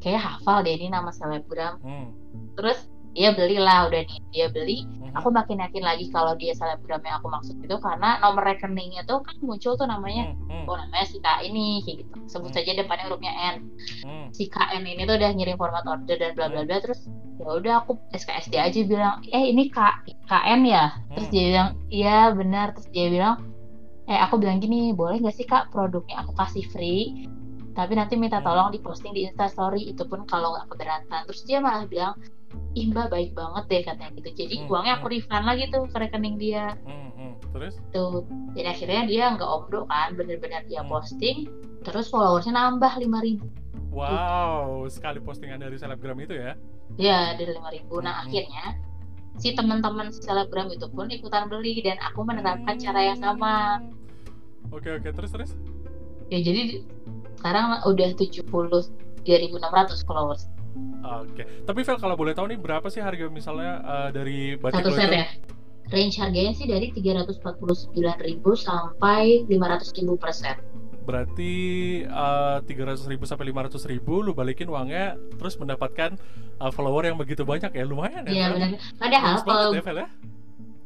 kayak 0.00 0.20
hafal 0.24 0.64
deh 0.64 0.74
ini 0.74 0.88
nama 0.88 1.12
selebgram 1.12 1.76
hmm. 1.84 2.08
terus 2.56 2.88
dia 3.10 3.34
belilah 3.34 3.90
udah 3.90 4.02
nih 4.06 4.20
dia 4.30 4.46
beli 4.54 4.86
hmm. 4.86 5.18
aku 5.18 5.34
makin 5.34 5.58
yakin 5.58 5.82
lagi 5.82 6.06
kalau 6.14 6.38
dia 6.38 6.54
selebgram 6.54 7.02
yang 7.02 7.18
aku 7.18 7.28
maksud 7.30 7.58
itu 7.58 7.76
karena 7.82 8.22
nomor 8.22 8.46
rekeningnya 8.46 9.02
tuh 9.06 9.18
kan 9.26 9.34
muncul 9.42 9.74
tuh 9.74 9.86
namanya 9.86 10.30
hmm. 10.30 10.46
Hmm. 10.46 10.64
oh 10.70 10.76
namanya 10.78 11.06
si 11.10 11.18
K 11.18 11.26
ini 11.42 11.82
kayak 11.82 12.06
gitu 12.06 12.14
sebut 12.30 12.50
hmm. 12.54 12.56
saja 12.62 12.70
depannya 12.78 13.04
hurufnya 13.10 13.32
N 13.34 13.56
hmm. 14.06 14.26
si 14.30 14.46
KN 14.46 14.82
ini 14.86 15.02
tuh 15.06 15.18
udah 15.18 15.30
ngirim 15.34 15.58
format 15.58 15.84
order 15.86 16.16
dan 16.16 16.32
bla 16.38 16.46
bla 16.46 16.62
bla 16.62 16.76
hmm. 16.78 16.84
terus 16.86 17.00
ya 17.40 17.48
udah 17.56 17.74
aku 17.82 17.98
SKSD 18.14 18.54
aja 18.60 18.80
bilang 18.86 19.16
eh 19.26 19.44
ini 19.50 19.66
K 19.74 19.78
KN 20.30 20.60
ya 20.62 20.94
terus 21.10 21.26
hmm. 21.26 21.34
dia 21.34 21.44
bilang 21.50 21.70
iya 21.90 22.18
benar 22.30 22.66
terus 22.78 22.88
dia 22.94 23.06
bilang 23.10 23.50
eh 24.10 24.18
aku 24.18 24.42
bilang 24.42 24.58
gini 24.58 24.90
boleh 24.90 25.22
nggak 25.22 25.34
sih 25.38 25.46
kak 25.46 25.70
produknya 25.70 26.26
aku 26.26 26.34
kasih 26.34 26.66
free 26.74 27.30
tapi 27.78 27.94
nanti 27.94 28.18
minta 28.18 28.42
tolong 28.42 28.74
diposting 28.74 29.14
di 29.14 29.30
instastory 29.30 29.86
itu 29.86 30.02
pun 30.02 30.26
kalau 30.26 30.58
nggak 30.58 30.66
keberatan 30.66 31.22
terus 31.30 31.46
dia 31.46 31.62
malah 31.62 31.86
bilang 31.86 32.18
Imba 32.78 33.10
baik 33.10 33.34
banget 33.34 33.64
deh 33.66 33.82
katanya 33.82 34.10
gitu 34.14 34.30
jadi 34.46 34.54
hmm, 34.62 34.70
uangnya 34.70 34.94
aku 35.02 35.06
hmm. 35.10 35.14
refund 35.18 35.44
lagi 35.46 35.64
tuh 35.74 35.82
ke 35.90 35.96
rekening 35.98 36.36
dia 36.38 36.66
hmm, 36.86 37.10
hmm. 37.18 37.32
terus 37.50 37.74
tuh 37.90 38.22
jadi 38.54 38.74
akhirnya 38.74 39.02
dia 39.10 39.24
nggak 39.34 39.50
omdo 39.50 39.86
kan 39.90 40.14
bener-bener 40.14 40.62
dia 40.70 40.82
hmm. 40.82 40.90
posting 40.90 41.50
terus 41.82 42.06
followersnya 42.10 42.54
nambah 42.54 42.92
lima 43.02 43.18
ribu 43.26 43.46
wow 43.90 44.86
gitu. 44.86 44.94
sekali 45.02 45.18
postingan 45.18 45.58
dari 45.58 45.74
selebgram 45.74 46.18
itu 46.22 46.38
ya 46.38 46.54
ya 46.94 47.34
dari 47.34 47.58
lima 47.58 47.74
ribu 47.74 47.98
nah 47.98 48.22
hmm. 48.22 48.24
akhirnya 48.30 48.66
si 49.40 49.56
teman-teman 49.56 50.12
selebgram 50.12 50.68
itu 50.68 50.84
pun 50.92 51.08
ikutan 51.08 51.48
beli 51.48 51.80
dan 51.80 51.96
aku 52.04 52.26
menerapkan 52.26 52.76
hmm. 52.76 52.84
cara 52.84 53.00
yang 53.00 53.18
sama. 53.18 53.80
Oke 54.68 54.92
oke 54.92 55.08
terus 55.08 55.30
terus. 55.32 55.50
Ya 56.28 56.44
jadi 56.44 56.84
sekarang 57.40 57.80
udah 57.88 58.10
73.600 58.20 60.04
followers. 60.04 60.52
Oke, 61.00 61.42
tapi 61.66 61.80
Vel 61.82 61.98
kalau 61.98 62.14
boleh 62.14 62.36
tahu 62.36 62.46
nih 62.54 62.58
berapa 62.60 62.86
sih 62.86 63.02
harga 63.02 63.26
misalnya 63.26 63.82
uh, 63.82 64.08
dari 64.14 64.54
batik 64.54 64.84
Satu 64.84 64.92
set 64.94 65.10
ya? 65.10 65.26
Range 65.90 66.16
harganya 66.22 66.52
sih 66.54 66.70
dari 66.70 66.94
349.000 66.94 67.90
sampai 68.54 69.42
500.000 69.50 70.22
per 70.22 70.30
set. 70.30 70.58
Berarti 71.02 71.54
uh, 72.06 72.62
ratus 72.62 73.10
ribu 73.10 73.26
sampai 73.26 73.50
lima 73.50 73.66
ratus 73.66 73.82
ribu 73.90 74.22
lu 74.22 74.30
balikin 74.30 74.70
uangnya 74.70 75.18
terus 75.34 75.58
mendapatkan 75.58 76.14
uh, 76.62 76.70
follower 76.70 77.10
yang 77.10 77.18
begitu 77.18 77.42
banyak 77.42 77.74
ya? 77.74 77.82
Lumayan 77.82 78.22
ya 78.28 78.30
iya 78.30 78.46
benar. 78.54 78.68
Padahal 79.02 79.34
kalau 79.42 79.74
ya, 79.74 79.82
ya? 79.82 80.08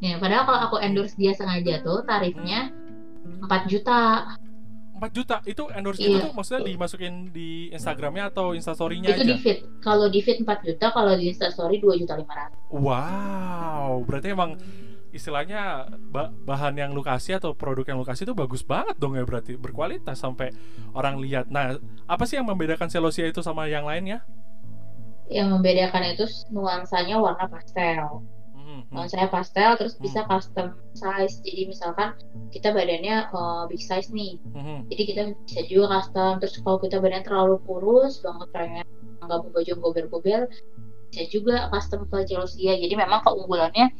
ya 0.00 0.14
padahal 0.16 0.42
kalau 0.48 0.60
aku 0.72 0.76
endorse 0.80 1.12
dia 1.20 1.36
sengaja 1.36 1.84
tuh 1.84 2.00
tarifnya 2.08 2.72
empat 3.44 3.68
juta 3.68 4.32
4 4.94 5.10
juta 5.10 5.42
itu 5.42 5.66
endorse 5.74 5.98
iya. 5.98 6.22
itu 6.22 6.28
maksudnya 6.30 6.62
dimasukin 6.70 7.34
di 7.34 7.68
Instagramnya 7.74 8.30
atau 8.30 8.54
Instastorynya 8.54 9.10
itu 9.10 9.26
aja? 9.26 9.32
di 9.34 9.36
feed 9.42 9.58
kalau 9.82 10.06
di 10.06 10.22
feed 10.22 10.46
4 10.46 10.66
juta 10.66 10.86
kalau 10.94 11.12
di 11.18 11.34
Instastory 11.34 11.82
dua 11.82 11.98
juta 11.98 12.14
lima 12.14 12.30
ratus 12.30 12.58
wow 12.70 13.98
berarti 14.06 14.30
emang 14.30 14.54
istilahnya 15.14 15.86
bahan 16.42 16.74
yang 16.74 16.90
lu 16.90 16.98
kasih 17.06 17.38
atau 17.38 17.54
produk 17.54 17.86
yang 17.86 18.02
lu 18.02 18.06
kasih 18.06 18.26
itu 18.26 18.34
bagus 18.34 18.66
banget 18.66 18.98
dong 18.98 19.14
ya 19.14 19.22
berarti 19.22 19.54
berkualitas 19.54 20.18
sampai 20.18 20.50
orang 20.90 21.22
lihat. 21.22 21.46
Nah, 21.46 21.78
apa 22.10 22.26
sih 22.26 22.34
yang 22.34 22.50
membedakan 22.50 22.90
Celosia 22.90 23.30
itu 23.30 23.38
sama 23.38 23.70
yang 23.70 23.86
lainnya? 23.86 24.26
Yang 25.30 25.54
membedakan 25.54 26.18
itu 26.18 26.26
nuansanya 26.50 27.22
warna 27.22 27.46
pastel. 27.46 28.26
Hmm, 28.74 28.82
hmm. 28.90 28.90
Nuansanya 28.90 29.30
pastel 29.30 29.78
terus 29.78 29.94
hmm. 29.94 30.02
bisa 30.02 30.26
custom 30.26 30.74
size. 30.98 31.38
Jadi 31.46 31.70
misalkan 31.70 32.18
kita 32.50 32.74
badannya 32.74 33.30
uh, 33.30 33.70
big 33.70 33.78
size 33.78 34.10
nih. 34.10 34.42
Hmm. 34.50 34.82
Jadi 34.90 35.02
kita 35.14 35.22
bisa 35.46 35.62
juga 35.70 35.86
custom. 35.94 36.42
Terus 36.42 36.58
kalau 36.58 36.78
kita 36.82 36.98
badan 36.98 37.22
terlalu 37.22 37.62
kurus 37.62 38.18
banget 38.18 38.48
pengen 38.50 38.86
nggak 39.22 39.38
mau 39.40 39.50
baju 39.54 39.72
gober-gober 39.80 40.50
bisa 41.14 41.30
juga 41.30 41.70
custom 41.70 42.10
ke 42.10 42.26
Celosia. 42.26 42.74
Jadi 42.74 42.98
memang 42.98 43.22
keunggulannya 43.22 43.94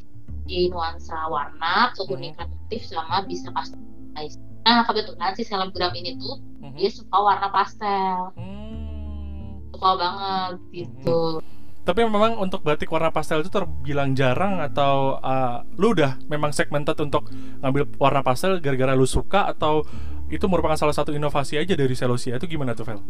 di 0.45 0.67
nuansa 0.69 1.31
warna, 1.31 1.95
keunikan 1.95 2.51
hmm. 2.51 2.59
motif 2.67 2.83
sama 2.91 3.23
bisa 3.31 3.55
customize. 3.55 4.37
Nah 4.67 4.83
kebetulan 4.83 5.33
si 5.39 5.47
selebgram 5.47 5.95
ini 5.95 6.19
tuh 6.19 6.43
hmm. 6.59 6.75
dia 6.75 6.91
suka 6.91 7.15
warna 7.15 7.49
pastel, 7.55 8.35
hmm. 8.35 9.71
suka 9.71 9.91
banget 9.95 10.55
gitu. 10.75 11.39
Hmm. 11.39 11.55
Tapi 11.85 12.01
memang 12.01 12.41
untuk 12.41 12.65
batik 12.65 12.89
warna 12.89 13.13
pastel 13.13 13.45
itu 13.45 13.53
terbilang 13.53 14.17
jarang 14.17 14.57
atau 14.65 15.21
uh, 15.21 15.61
lu 15.77 15.93
udah 15.93 16.17
memang 16.33 16.49
segmented 16.49 16.97
untuk 16.97 17.29
ngambil 17.61 17.85
warna 18.01 18.25
pastel 18.25 18.57
gara-gara 18.59 18.97
lu 18.97 19.05
suka 19.05 19.45
atau 19.53 19.85
itu 20.33 20.49
merupakan 20.49 20.81
salah 20.81 20.97
satu 20.97 21.13
inovasi 21.13 21.61
aja 21.61 21.77
dari 21.77 21.93
Celosia 21.93 22.41
itu 22.41 22.49
gimana 22.49 22.73
tuh 22.73 22.89
Vel? 22.89 23.01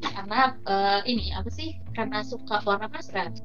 Karena 0.00 0.56
uh, 0.64 1.00
ini 1.04 1.28
apa 1.36 1.52
sih? 1.52 1.76
Karena 1.92 2.24
suka 2.24 2.64
warna 2.64 2.88
pastel 2.88 3.36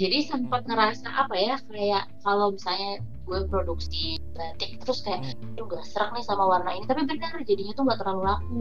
jadi 0.00 0.24
sempat 0.24 0.64
ngerasa 0.64 1.12
apa 1.12 1.36
ya 1.36 1.60
kayak 1.68 2.08
kalau 2.24 2.56
misalnya 2.56 3.04
gue 3.28 3.40
produksi 3.52 4.16
batik 4.32 4.80
terus 4.80 5.04
kayak 5.04 5.36
hmm. 5.36 5.60
gak 5.68 5.84
serak 5.84 6.16
nih 6.16 6.24
sama 6.24 6.48
warna 6.48 6.72
ini 6.72 6.88
tapi 6.88 7.04
benar 7.04 7.36
jadinya 7.44 7.76
tuh 7.76 7.84
gak 7.84 8.00
terlalu 8.00 8.22
laku 8.24 8.60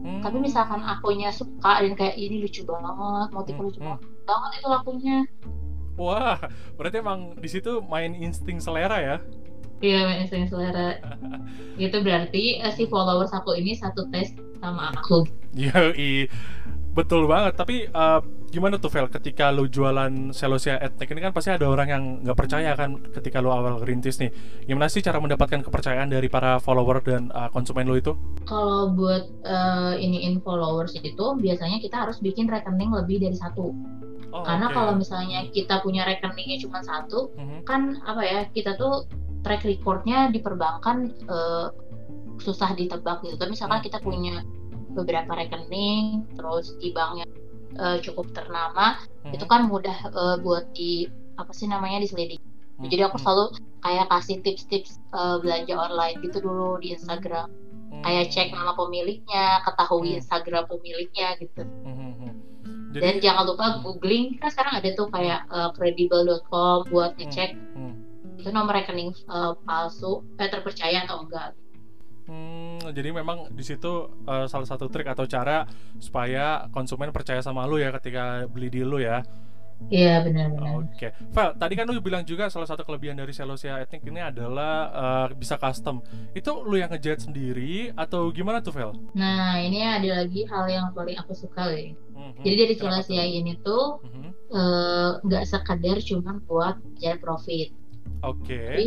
hmm. 0.00 0.24
tapi 0.24 0.36
misalkan 0.40 0.80
akunya 0.80 1.28
suka 1.28 1.84
dan 1.84 1.92
kayak 1.92 2.16
ini 2.16 2.40
lucu 2.40 2.64
banget 2.64 3.28
motifnya 3.36 3.60
hmm. 3.60 3.68
lucu 3.68 3.78
hmm. 3.84 4.00
banget 4.24 4.50
itu 4.56 4.68
lakunya 4.72 5.16
wah 6.00 6.40
berarti 6.80 6.96
emang 7.04 7.36
di 7.36 7.48
situ 7.52 7.84
main 7.84 8.16
insting 8.16 8.56
selera 8.56 8.96
ya 8.96 9.16
iya 9.84 10.08
main 10.08 10.24
insting 10.24 10.48
selera 10.48 11.04
itu 11.84 11.96
berarti 12.00 12.64
uh, 12.64 12.72
si 12.72 12.88
followers 12.88 13.36
aku 13.36 13.60
ini 13.60 13.76
satu 13.76 14.08
tes 14.08 14.32
sama 14.64 14.96
aku 14.96 15.28
iya 15.52 15.92
betul 16.92 17.30
banget 17.30 17.54
tapi 17.54 17.86
uh, 17.92 18.20
gimana 18.48 18.80
tuh 18.80 18.88
Vel 18.88 19.12
ketika 19.12 19.52
lu 19.52 19.68
jualan 19.68 20.32
Celosia 20.32 20.80
etnik 20.80 21.12
ini 21.12 21.20
kan 21.20 21.32
pasti 21.36 21.52
ada 21.52 21.68
orang 21.68 21.88
yang 21.88 22.02
nggak 22.24 22.38
percaya 22.38 22.72
kan 22.72 22.96
ketika 23.12 23.44
lu 23.44 23.52
awal 23.52 23.84
rintis 23.84 24.16
nih 24.16 24.32
gimana 24.64 24.88
sih 24.88 25.04
cara 25.04 25.20
mendapatkan 25.20 25.60
kepercayaan 25.60 26.08
dari 26.08 26.32
para 26.32 26.56
follower 26.56 27.04
dan 27.04 27.28
uh, 27.36 27.52
konsumen 27.52 27.84
lu 27.84 28.00
itu 28.00 28.16
kalau 28.48 28.88
buat 28.96 29.28
uh, 29.44 29.94
iniin 30.00 30.40
followers 30.40 30.96
itu 30.96 31.24
biasanya 31.36 31.76
kita 31.84 32.08
harus 32.08 32.16
bikin 32.24 32.48
rekening 32.48 32.88
lebih 32.88 33.20
dari 33.20 33.36
satu 33.36 33.76
oh, 34.32 34.42
karena 34.48 34.72
okay. 34.72 34.76
kalau 34.80 34.92
misalnya 34.96 35.44
kita 35.52 35.84
punya 35.84 36.08
rekeningnya 36.08 36.56
cuma 36.64 36.80
satu 36.80 37.28
mm-hmm. 37.36 37.60
kan 37.68 38.00
apa 38.08 38.22
ya 38.24 38.40
kita 38.48 38.80
tuh 38.80 39.04
track 39.44 39.68
recordnya 39.68 40.32
di 40.32 40.40
perbankan 40.40 41.12
uh, 41.28 41.68
susah 42.40 42.72
ditebak 42.72 43.20
gitu 43.28 43.36
tapi 43.36 43.52
misalkan 43.52 43.84
mm-hmm. 43.84 43.88
kita 43.92 43.98
punya 44.00 44.40
beberapa 44.92 45.30
rekening 45.34 46.24
terus 46.36 46.74
di 46.80 46.92
banknya 46.92 47.26
uh, 47.76 47.98
cukup 48.00 48.32
ternama 48.32 48.98
hmm. 49.24 49.36
itu 49.36 49.44
kan 49.44 49.68
mudah 49.68 49.98
uh, 50.12 50.36
buat 50.40 50.72
di 50.72 51.08
apa 51.38 51.52
sih 51.54 51.68
namanya 51.70 52.02
diselidiki 52.02 52.42
hmm. 52.42 52.88
jadi 52.90 53.08
aku 53.08 53.20
hmm. 53.20 53.24
selalu 53.24 53.44
kayak 53.78 54.06
kasih 54.10 54.36
tips-tips 54.42 54.98
uh, 55.14 55.38
belanja 55.38 55.74
online 55.76 56.18
gitu 56.24 56.42
dulu 56.42 56.80
di 56.82 56.96
Instagram 56.96 57.48
hmm. 57.92 58.02
kayak 58.02 58.32
cek 58.32 58.48
nama 58.50 58.72
pemiliknya 58.74 59.62
ketahui 59.62 60.16
hmm. 60.16 60.20
Instagram 60.20 60.64
pemiliknya 60.66 61.28
gitu 61.38 61.62
hmm. 61.62 61.94
hmm, 61.94 62.14
hmm. 62.18 62.32
Jadi, 62.88 63.04
dan 63.04 63.14
jangan 63.20 63.44
lupa 63.44 63.84
googling 63.84 64.40
kan 64.40 64.48
sekarang 64.48 64.80
ada 64.80 64.88
tuh 64.96 65.12
kayak 65.12 65.44
uh, 65.52 65.70
credible.com 65.76 66.88
buat 66.88 67.14
ngecek 67.20 67.52
hmm. 67.76 67.94
itu 68.40 68.48
nomor 68.48 68.74
rekening 68.74 69.12
uh, 69.28 69.52
palsu 69.68 70.24
eh 70.40 70.48
terpercaya 70.48 71.04
atau 71.04 71.28
enggak 71.28 71.52
Hmm, 72.28 72.67
jadi 72.92 73.10
memang 73.12 73.52
di 73.52 73.64
situ 73.64 74.08
uh, 74.26 74.46
salah 74.50 74.68
satu 74.68 74.86
trik 74.88 75.08
atau 75.08 75.24
cara 75.24 75.64
supaya 75.98 76.68
konsumen 76.70 77.10
percaya 77.14 77.40
sama 77.40 77.64
lu 77.64 77.78
ya 77.80 77.92
ketika 77.96 78.46
beli 78.50 78.68
di 78.68 78.82
lu 78.84 78.98
ya. 79.02 79.22
Iya 79.86 80.26
benar-benar. 80.26 80.90
Oke, 80.90 80.90
okay. 80.90 81.10
Val, 81.30 81.54
tadi 81.54 81.78
kan 81.78 81.86
lu 81.86 82.02
bilang 82.02 82.26
juga 82.26 82.50
salah 82.50 82.66
satu 82.66 82.82
kelebihan 82.82 83.14
dari 83.14 83.30
Celosia 83.30 83.78
Ethnic 83.78 84.02
ini 84.10 84.18
adalah 84.18 84.90
uh, 84.90 85.26
bisa 85.38 85.54
custom. 85.54 86.02
Itu 86.34 86.66
lu 86.66 86.82
yang 86.82 86.90
ngejahit 86.90 87.30
sendiri 87.30 87.94
atau 87.94 88.34
gimana 88.34 88.58
tuh, 88.58 88.74
Val? 88.74 88.98
Nah, 89.14 89.62
ini 89.62 89.78
ada 89.86 90.26
lagi 90.26 90.42
hal 90.50 90.66
yang 90.66 90.90
paling 90.90 91.14
aku 91.22 91.30
suka. 91.30 91.70
Mm-hmm. 91.70 92.42
Jadi 92.42 92.54
dari 92.58 92.74
Celosia 92.74 93.22
ini 93.22 93.54
tuh 93.62 94.02
mm-hmm. 94.02 94.30
uh, 94.50 95.10
nggak 95.22 95.44
sekadar 95.46 96.02
cuma 96.02 96.42
buat 96.50 96.74
jahit 96.98 97.22
profit. 97.22 97.70
Oke. 98.26 98.50
Okay. 98.50 98.66
Tapi 98.66 98.86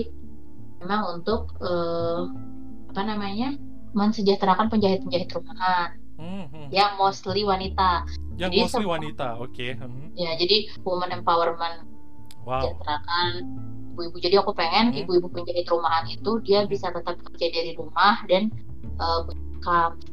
memang 0.84 1.02
untuk 1.24 1.56
uh, 1.64 2.28
apa 2.92 3.02
namanya 3.08 3.56
mensejahterakan 3.92 4.68
penjahit-penjahit 4.72 5.30
rumahan 5.32 5.90
hmm, 6.18 6.46
hmm. 6.52 6.68
yang 6.72 6.96
mostly 6.96 7.44
wanita. 7.44 8.08
Yang 8.40 8.52
jadi, 8.52 8.62
mostly 8.66 8.88
wanita, 8.88 9.28
oke. 9.38 9.52
Okay. 9.54 9.76
Hmm. 9.78 10.12
Ya, 10.16 10.36
jadi 10.40 10.72
woman 10.84 11.12
empowerment. 11.12 11.88
Wow. 12.42 12.66
Mensejahterakan 12.66 13.30
ibu-ibu. 13.94 14.18
Jadi 14.18 14.36
aku 14.40 14.52
pengen 14.56 14.96
hmm. 14.96 15.02
ibu-ibu 15.06 15.28
penjahit 15.30 15.68
rumahan 15.68 16.08
itu 16.10 16.32
dia 16.42 16.64
hmm. 16.64 16.72
bisa 16.72 16.90
tetap 16.90 17.20
kerja 17.20 17.48
dari 17.52 17.72
rumah 17.76 18.24
dan 18.26 18.50
uh, 18.98 19.28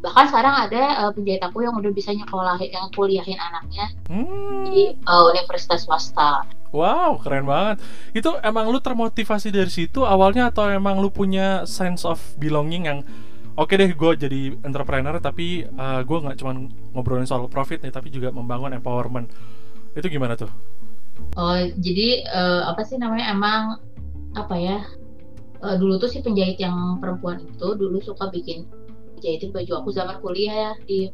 bahkan 0.05 0.29
sekarang 0.29 0.55
ada 0.69 1.09
uh, 1.09 1.11
penjahit 1.17 1.41
aku 1.41 1.65
yang 1.65 1.73
udah 1.73 1.89
bisa 1.89 2.13
nyekolah 2.13 2.61
yang 2.61 2.85
kuliahin 2.93 3.41
anaknya 3.41 3.89
hmm. 4.13 4.69
di 4.69 4.93
uh, 5.09 5.25
universitas 5.33 5.89
swasta 5.89 6.45
Wow, 6.69 7.17
keren 7.25 7.49
banget. 7.49 7.81
Itu 8.13 8.37
emang 8.45 8.69
lu 8.69 8.77
termotivasi 8.77 9.49
dari 9.49 9.73
situ 9.73 10.05
awalnya 10.05 10.53
atau 10.53 10.69
emang 10.69 11.01
lu 11.01 11.09
punya 11.09 11.65
sense 11.65 12.05
of 12.05 12.21
belonging 12.37 12.85
yang 12.85 13.01
oke 13.59 13.75
deh 13.75 13.91
gue 13.91 14.13
jadi 14.15 14.41
entrepreneur 14.63 15.19
tapi 15.19 15.67
uh, 15.67 16.01
gue 16.07 16.19
nggak 16.23 16.39
cuma 16.39 16.55
ngobrolin 16.95 17.27
soal 17.27 17.51
profit 17.51 17.83
nih 17.83 17.91
tapi 17.91 18.09
juga 18.15 18.31
membangun 18.31 18.79
empowerment. 18.79 19.27
Itu 19.99 20.07
gimana 20.07 20.39
tuh? 20.39 20.51
Oh, 21.35 21.59
jadi 21.83 22.23
uh, 22.31 22.71
apa 22.71 22.87
sih 22.87 22.97
namanya 23.03 23.35
emang 23.35 23.83
apa 24.39 24.55
ya? 24.55 24.79
Uh, 25.59 25.75
dulu 25.75 25.99
tuh 25.99 26.07
si 26.07 26.23
penjahit 26.23 26.63
yang 26.63 27.03
perempuan 27.03 27.43
itu 27.43 27.75
dulu 27.75 27.99
suka 27.99 28.31
bikin 28.31 28.63
jahitin 29.19 29.51
baju 29.51 29.83
aku 29.83 29.91
zaman 29.91 30.23
kuliah 30.23 30.55
ya 30.55 30.73
di. 30.87 31.11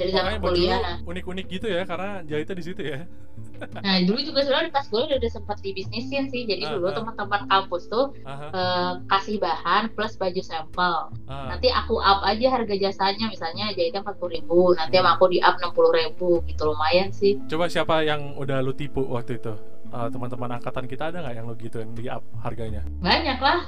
Dari 0.00 0.10
zaman 0.16 0.40
kuliah 0.40 0.80
nah. 0.80 0.96
unik-unik 1.04 1.46
gitu 1.52 1.66
ya 1.68 1.84
karena 1.84 2.24
jahitnya 2.24 2.56
di 2.56 2.64
situ 2.64 2.80
ya 2.80 3.04
nah 3.84 4.00
dulu 4.08 4.20
juga 4.24 4.40
sebenarnya 4.48 4.72
pas 4.72 4.86
gue 4.88 5.02
udah 5.04 5.30
sempat 5.32 5.60
dibisnisin 5.60 6.32
sih 6.32 6.48
jadi 6.48 6.64
uh, 6.64 6.80
dulu 6.80 6.88
uh. 6.88 6.94
teman-teman 6.96 7.44
kampus 7.52 7.92
tuh 7.92 8.16
uh 8.24 8.32
uh, 8.50 8.92
kasih 9.12 9.36
bahan 9.36 9.92
plus 9.92 10.16
baju 10.16 10.40
sampel 10.40 11.12
uh. 11.28 11.48
nanti 11.52 11.68
aku 11.68 12.00
up 12.00 12.24
aja 12.24 12.48
harga 12.48 12.74
jasanya 12.80 13.28
misalnya 13.28 13.76
jahitnya 13.76 14.00
empat 14.00 14.16
puluh 14.16 14.40
ribu 14.40 14.72
nanti 14.72 14.96
hmm. 14.96 15.12
aku 15.12 15.24
di 15.28 15.38
up 15.44 15.60
enam 15.60 15.76
puluh 15.76 15.92
ribu 15.92 16.40
gitu 16.48 16.62
lumayan 16.64 17.12
sih 17.12 17.36
coba 17.52 17.68
siapa 17.68 18.00
yang 18.00 18.32
udah 18.40 18.64
lu 18.64 18.72
tipu 18.72 19.04
waktu 19.04 19.36
itu 19.36 19.52
uh, 19.92 20.08
teman-teman 20.08 20.56
angkatan 20.58 20.86
kita 20.86 21.10
ada 21.12 21.22
nggak 21.22 21.34
yang 21.36 21.46
lo 21.46 21.54
gituin 21.58 21.90
di 21.94 22.06
up 22.06 22.22
harganya? 22.42 22.82
Banyak 23.02 23.38
lah. 23.42 23.58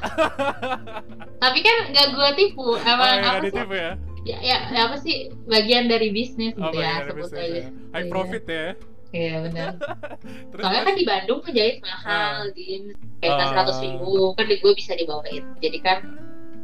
Tapi 1.43 1.59
kan 1.61 1.77
nggak 1.91 2.09
gue 2.15 2.29
tipu, 2.39 2.79
emang 2.79 3.19
oh, 3.19 3.27
apa 3.27 3.41
ditipu 3.43 3.75
ya? 3.75 3.93
Ya, 4.23 4.39
ya, 4.39 4.57
apa 4.71 5.03
sih 5.03 5.35
bagian 5.51 5.91
dari 5.91 6.15
bisnis 6.15 6.55
oh, 6.55 6.71
gitu 6.71 6.79
ya 6.79 7.03
sebut 7.11 7.31
aja. 7.35 7.43
Ya. 7.43 7.69
High 7.91 8.07
iya. 8.07 8.11
profit 8.11 8.45
ya. 8.47 8.67
Iya 9.13 9.35
benar. 9.45 9.69
Soalnya 10.63 10.83
kan 10.89 10.95
di 10.97 11.05
Bandung 11.05 11.41
penjahit 11.45 11.85
mahal, 11.85 12.49
uh, 12.49 12.55
di 12.57 12.97
kayak 13.21 13.51
seratus 13.53 13.77
uh, 13.77 13.83
ribu 13.85 14.33
kan 14.39 14.45
gue 14.49 14.73
bisa 14.79 14.93
dibawain. 14.97 15.45
Jadi 15.61 15.79
kan 15.85 15.99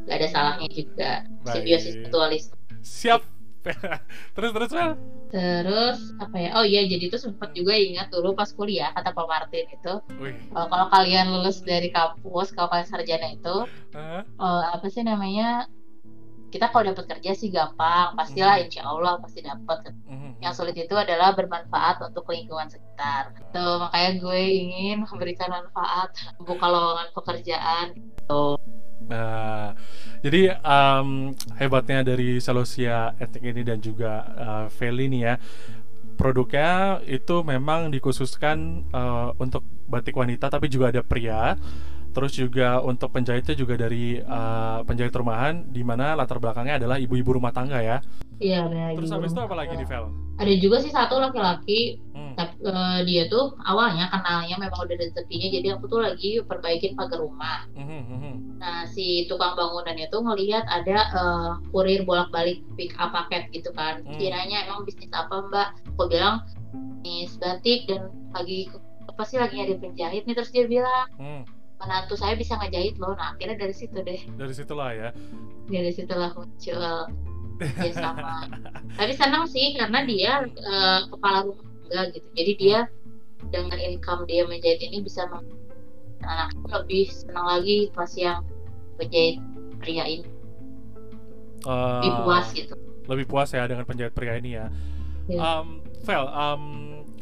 nggak 0.07 0.17
ada 0.17 0.29
salahnya 0.31 0.69
juga. 0.73 1.12
Simbiosis 1.50 1.99
mutualis. 2.00 2.55
Siap 2.81 3.21
terus 4.37 4.50
terus 4.55 4.71
Mel 4.73 4.93
terus 5.29 5.99
apa 6.17 6.37
ya 6.41 6.50
oh 6.57 6.65
iya 6.65 6.88
jadi 6.88 7.05
itu 7.12 7.19
sempat 7.21 7.53
juga 7.53 7.77
ingat 7.77 8.09
dulu 8.09 8.33
pas 8.33 8.49
kuliah 8.49 8.88
kata 8.97 9.12
Pak 9.12 9.27
Martin 9.29 9.67
itu 9.69 9.95
uh, 10.57 10.67
kalau 10.73 10.87
kalian 10.88 11.29
lulus 11.29 11.61
dari 11.61 11.93
kampus 11.93 12.57
kalau 12.57 12.73
kalian 12.73 12.88
sarjana 12.88 13.37
itu 13.37 13.69
uh-huh. 13.93 14.25
uh, 14.41 14.62
apa 14.73 14.88
sih 14.88 15.05
namanya 15.05 15.69
kita 16.49 16.73
kalau 16.73 16.93
dapat 16.93 17.05
kerja 17.17 17.31
sih 17.37 17.52
gampang 17.52 18.17
pastilah 18.17 18.57
uh-huh. 18.57 18.64
insya 18.67 18.83
Allah 18.88 19.21
pasti 19.21 19.45
dapat 19.45 19.93
uh-huh. 19.93 20.33
yang 20.40 20.52
sulit 20.57 20.76
itu 20.76 20.95
adalah 20.97 21.37
bermanfaat 21.37 22.00
untuk 22.09 22.25
lingkungan 22.33 22.69
sekitar 22.73 23.37
tuh 23.52 23.85
makanya 23.85 24.11
gue 24.21 24.40
ingin 24.40 25.05
memberikan 25.05 25.52
manfaat 25.52 26.12
buka 26.40 26.67
lowongan 26.67 27.09
pekerjaan 27.12 27.87
gitu. 27.97 28.57
Nah, 29.09 29.73
jadi 30.21 30.61
um, 30.61 31.33
hebatnya 31.57 32.05
dari 32.05 32.43
Celosia 32.45 33.17
Etnik 33.17 33.57
ini 33.57 33.62
dan 33.64 33.81
juga 33.81 34.26
uh, 34.37 34.67
Feli 34.69 35.09
nih 35.09 35.23
ya, 35.25 35.35
produknya 36.19 37.00
itu 37.07 37.40
memang 37.47 37.88
dikhususkan 37.88 38.90
uh, 38.93 39.33
untuk 39.40 39.64
batik 39.88 40.12
wanita 40.12 40.52
tapi 40.52 40.69
juga 40.69 40.93
ada 40.93 41.00
pria. 41.00 41.57
Terus 42.15 42.33
juga 42.35 42.83
untuk 42.83 43.15
penjahitnya 43.15 43.55
juga 43.55 43.75
dari 43.79 44.19
uh, 44.19 44.83
penjahit 44.83 45.15
rumahan 45.15 45.69
di 45.69 45.83
mana 45.87 46.19
latar 46.19 46.43
belakangnya 46.43 46.83
adalah 46.83 46.97
ibu-ibu 46.99 47.38
rumah 47.38 47.55
tangga 47.55 47.79
ya. 47.79 47.99
Iya, 48.38 48.67
benar. 48.71 48.97
Terus 48.99 49.11
habis 49.11 49.31
itu 49.35 49.41
apa 49.43 49.55
lagi 49.55 49.75
di 49.75 49.87
Vel? 49.87 50.11
Ada 50.38 50.53
juga 50.62 50.77
sih 50.79 50.93
satu 50.95 51.19
laki-laki 51.19 51.99
tapi 52.38 52.55
uh, 52.71 53.03
dia 53.03 53.27
tuh 53.27 53.59
awalnya 53.67 54.07
kenalnya 54.15 54.57
memang 54.62 54.87
udah 54.87 54.95
rezekinya 54.95 55.50
jadi 55.50 55.67
aku 55.75 55.91
tuh 55.91 56.07
lagi 56.07 56.38
perbaikin 56.47 56.95
pagar 56.95 57.19
rumah 57.19 57.67
mm-hmm. 57.75 58.62
nah 58.62 58.87
si 58.87 59.27
tukang 59.27 59.59
bangunan 59.59 59.99
itu 59.99 60.15
ngelihat 60.15 60.62
ada 60.71 60.99
uh, 61.19 61.50
kurir 61.75 62.07
bolak-balik 62.07 62.62
pick 62.79 62.95
up 63.03 63.11
paket 63.11 63.50
gitu 63.50 63.75
kan 63.75 64.07
mm. 64.07 64.23
kiranya 64.23 64.71
emang 64.71 64.87
bisnis 64.87 65.11
apa 65.11 65.50
mbak 65.50 65.69
aku 65.99 66.07
bilang 66.07 66.47
bisnis 67.03 67.35
batik 67.43 67.91
dan 67.91 68.15
lagi 68.31 68.71
apa 69.11 69.23
sih 69.27 69.43
lagi 69.43 69.59
nyari 69.59 69.75
penjahit 69.83 70.23
nih 70.23 70.37
terus 70.38 70.55
dia 70.55 70.71
bilang 70.71 71.11
mm. 71.19 71.58
Menantu 71.78 72.14
saya 72.18 72.35
bisa 72.35 72.58
ngejahit 72.58 72.99
loh. 72.99 73.14
Nah 73.14 73.35
akhirnya 73.35 73.56
dari 73.58 73.75
situ 73.75 73.99
deh. 74.02 74.20
Dari 74.35 74.52
situlah 74.54 74.90
ya. 74.94 75.08
Dari 75.70 75.92
situlah 75.94 76.30
muncul 76.35 76.82
ya 77.82 77.90
sama 77.90 78.47
tapi 78.94 79.12
senang 79.18 79.50
sih 79.50 79.75
karena 79.75 80.06
dia 80.06 80.47
uh, 80.47 81.11
kepala 81.11 81.47
rumah 81.47 81.66
enggak 81.90 82.06
gitu. 82.14 82.28
Jadi 82.38 82.52
dia 82.58 82.78
dengan 83.50 83.78
income 83.78 84.26
dia 84.26 84.42
menjahit 84.47 84.82
ini 84.82 85.02
bisa 85.02 85.26
anakku 86.23 86.66
lebih 86.70 87.11
senang 87.11 87.47
lagi 87.47 87.90
pas 87.94 88.11
yang 88.18 88.42
menjahit 88.99 89.38
pria 89.78 90.04
ini. 90.06 90.26
Uh, 91.66 91.99
lebih 92.02 92.14
puas 92.23 92.47
gitu. 92.54 92.75
lebih 93.08 93.26
puas 93.26 93.49
ya 93.50 93.66
dengan 93.66 93.82
penjahit 93.82 94.14
pria 94.14 94.38
ini 94.38 94.50
ya. 94.54 94.66
Yeah. 95.26 95.42
um, 95.42 95.82
Vel 96.06 96.25
um, 96.30 96.62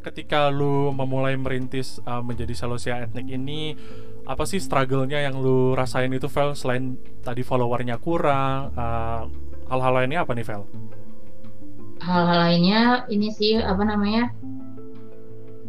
ketika 0.05 0.53
lu 0.53 0.93
memulai 0.93 1.35
merintis 1.35 1.99
uh, 2.05 2.23
menjadi 2.23 2.55
salosia 2.55 3.03
etnik 3.03 3.27
ini 3.33 3.75
apa 4.27 4.43
sih 4.43 4.59
struggle-nya 4.59 5.23
yang 5.23 5.39
lu 5.39 5.79
rasain 5.79 6.11
itu 6.11 6.27
Vel 6.27 6.59
selain 6.59 6.99
tadi 7.23 7.47
followernya 7.47 8.03
kurang 8.03 8.75
uh, 8.75 9.31
hal-hal 9.71 9.93
lainnya 10.03 10.27
apa 10.27 10.35
nih 10.35 10.43
Vel? 10.43 10.63
Hal-hal 12.03 12.39
lainnya 12.51 13.07
ini 13.07 13.31
sih 13.31 13.63
apa 13.63 13.87
namanya 13.87 14.35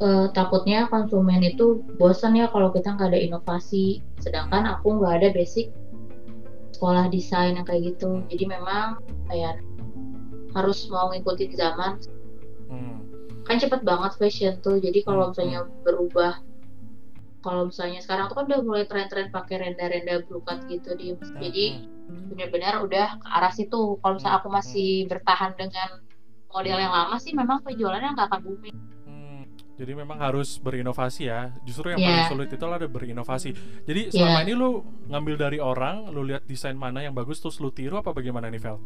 uh, 0.01 0.25
takutnya 0.33 0.89
konsumen 0.89 1.41
itu 1.45 1.85
bosan 1.97 2.37
ya 2.37 2.49
kalau 2.49 2.73
kita 2.73 2.93
nggak 2.97 3.13
ada 3.13 3.19
inovasi 3.21 4.01
sedangkan 4.21 4.65
aku 4.77 5.01
nggak 5.01 5.13
ada 5.21 5.29
basic 5.33 5.73
sekolah 6.73 7.09
desain 7.09 7.57
yang 7.57 7.65
kayak 7.65 7.93
gitu 7.93 8.21
jadi 8.29 8.45
memang 8.57 9.01
kayak 9.29 9.61
harus 10.53 10.85
mau 10.89 11.09
ngikutin 11.09 11.51
zaman 11.57 11.97
hmm. 12.69 12.97
kan 13.45 13.57
cepet 13.57 13.81
banget 13.81 14.13
fashion 14.17 14.53
tuh 14.61 14.77
jadi 14.77 15.01
kalau 15.01 15.29
hmm, 15.29 15.31
misalnya 15.33 15.59
hmm. 15.65 15.73
berubah 15.85 16.33
kalau 17.41 17.69
misalnya 17.69 18.01
sekarang 18.01 18.27
tuh 18.27 18.35
kan 18.41 18.45
udah 18.49 18.61
mulai 18.65 18.85
tren-tren 18.89 19.29
pakai 19.29 19.55
renda-renda 19.61 20.25
brukat 20.25 20.65
gitu 20.67 20.97
di 20.97 21.13
hmm. 21.13 21.37
jadi 21.39 21.65
benar-benar 22.33 22.81
udah 22.83 23.07
ke 23.21 23.27
arah 23.27 23.53
situ 23.53 24.01
kalau 24.01 24.17
misalnya 24.17 24.37
aku 24.41 24.49
masih 24.49 25.05
bertahan 25.07 25.53
dengan 25.55 26.01
model 26.49 26.77
yang 26.79 26.93
lama 26.93 27.15
sih 27.21 27.35
memang 27.35 27.61
penjualannya 27.61 28.15
nggak 28.17 28.27
akan 28.31 28.41
booming 28.41 28.77
jadi 29.77 29.93
memang 29.93 30.17
harus 30.17 30.57
berinovasi 30.57 31.29
ya. 31.29 31.53
Justru 31.61 31.93
yang 31.93 32.01
yeah. 32.01 32.25
paling 32.25 32.29
sulit 32.33 32.49
itu 32.49 32.63
adalah 32.65 32.81
berinovasi. 32.81 33.53
Jadi 33.85 34.09
selama 34.09 34.41
yeah. 34.41 34.45
ini 34.49 34.53
lu 34.57 34.81
ngambil 35.05 35.35
dari 35.37 35.61
orang, 35.61 36.09
lu 36.09 36.25
lihat 36.25 36.49
desain 36.49 36.73
mana 36.73 37.05
yang 37.05 37.13
bagus 37.13 37.37
terus 37.37 37.61
lu 37.61 37.69
tiru 37.69 38.01
apa 38.01 38.09
bagaimana 38.09 38.49
nih, 38.49 38.57
Vel? 38.57 38.81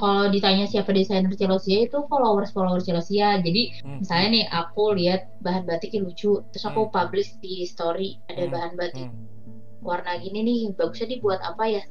Kalau 0.00 0.32
ditanya 0.32 0.64
siapa 0.64 0.96
desainer 0.96 1.28
Celosia 1.36 1.84
itu 1.84 1.98
followers 2.08 2.56
followers 2.56 2.88
Celosia. 2.88 3.36
Jadi 3.44 3.84
hmm. 3.84 4.00
misalnya 4.00 4.28
nih 4.32 4.44
aku 4.48 4.96
lihat 4.96 5.28
bahan 5.44 5.68
batiknya 5.68 6.08
lucu, 6.08 6.40
terus 6.48 6.64
aku 6.64 6.88
hmm. 6.88 6.92
publish 6.96 7.36
di 7.44 7.68
story 7.68 8.16
ada 8.32 8.48
hmm. 8.48 8.52
bahan 8.56 8.72
batik 8.80 9.08
hmm. 9.12 9.84
warna 9.84 10.16
gini 10.16 10.40
nih, 10.40 10.60
bagusnya 10.72 11.12
dibuat 11.12 11.44
apa 11.44 11.68
ya? 11.68 11.82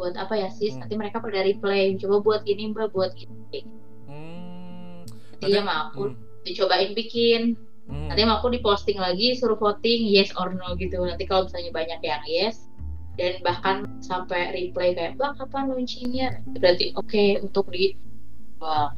Buat 0.00 0.16
apa 0.16 0.32
ya 0.40 0.48
sis? 0.48 0.72
Hmm. 0.72 0.88
Nanti 0.88 0.94
mereka 0.96 1.20
pada 1.20 1.44
replay, 1.44 2.00
coba 2.00 2.24
buat 2.24 2.40
gini 2.48 2.72
mbak, 2.72 2.96
buat 2.96 3.12
gini. 3.12 3.68
Hmm. 4.08 5.04
Iya 5.44 5.60
mah 5.60 5.92
aku 5.92 6.16
hmm 6.16 6.32
dicobain 6.42 6.92
bikin 6.94 7.54
hmm. 7.86 8.10
nanti 8.10 8.22
aku 8.26 8.50
diposting 8.50 8.98
lagi 8.98 9.38
suruh 9.38 9.58
voting 9.58 10.10
yes 10.10 10.34
or 10.38 10.50
no 10.54 10.74
gitu 10.78 10.98
nanti 11.02 11.24
kalau 11.26 11.46
misalnya 11.46 11.70
banyak 11.70 12.00
yang 12.02 12.22
yes 12.26 12.66
dan 13.16 13.32
bahkan 13.44 13.76
sampai 14.00 14.52
replay 14.52 14.96
kayak 14.96 15.20
bang 15.20 15.34
kapan 15.36 15.64
launchingnya 15.68 16.28
berarti 16.56 16.96
oke 16.96 17.08
okay 17.08 17.28
untuk 17.40 17.68
di 17.68 17.92
wah 18.56 18.92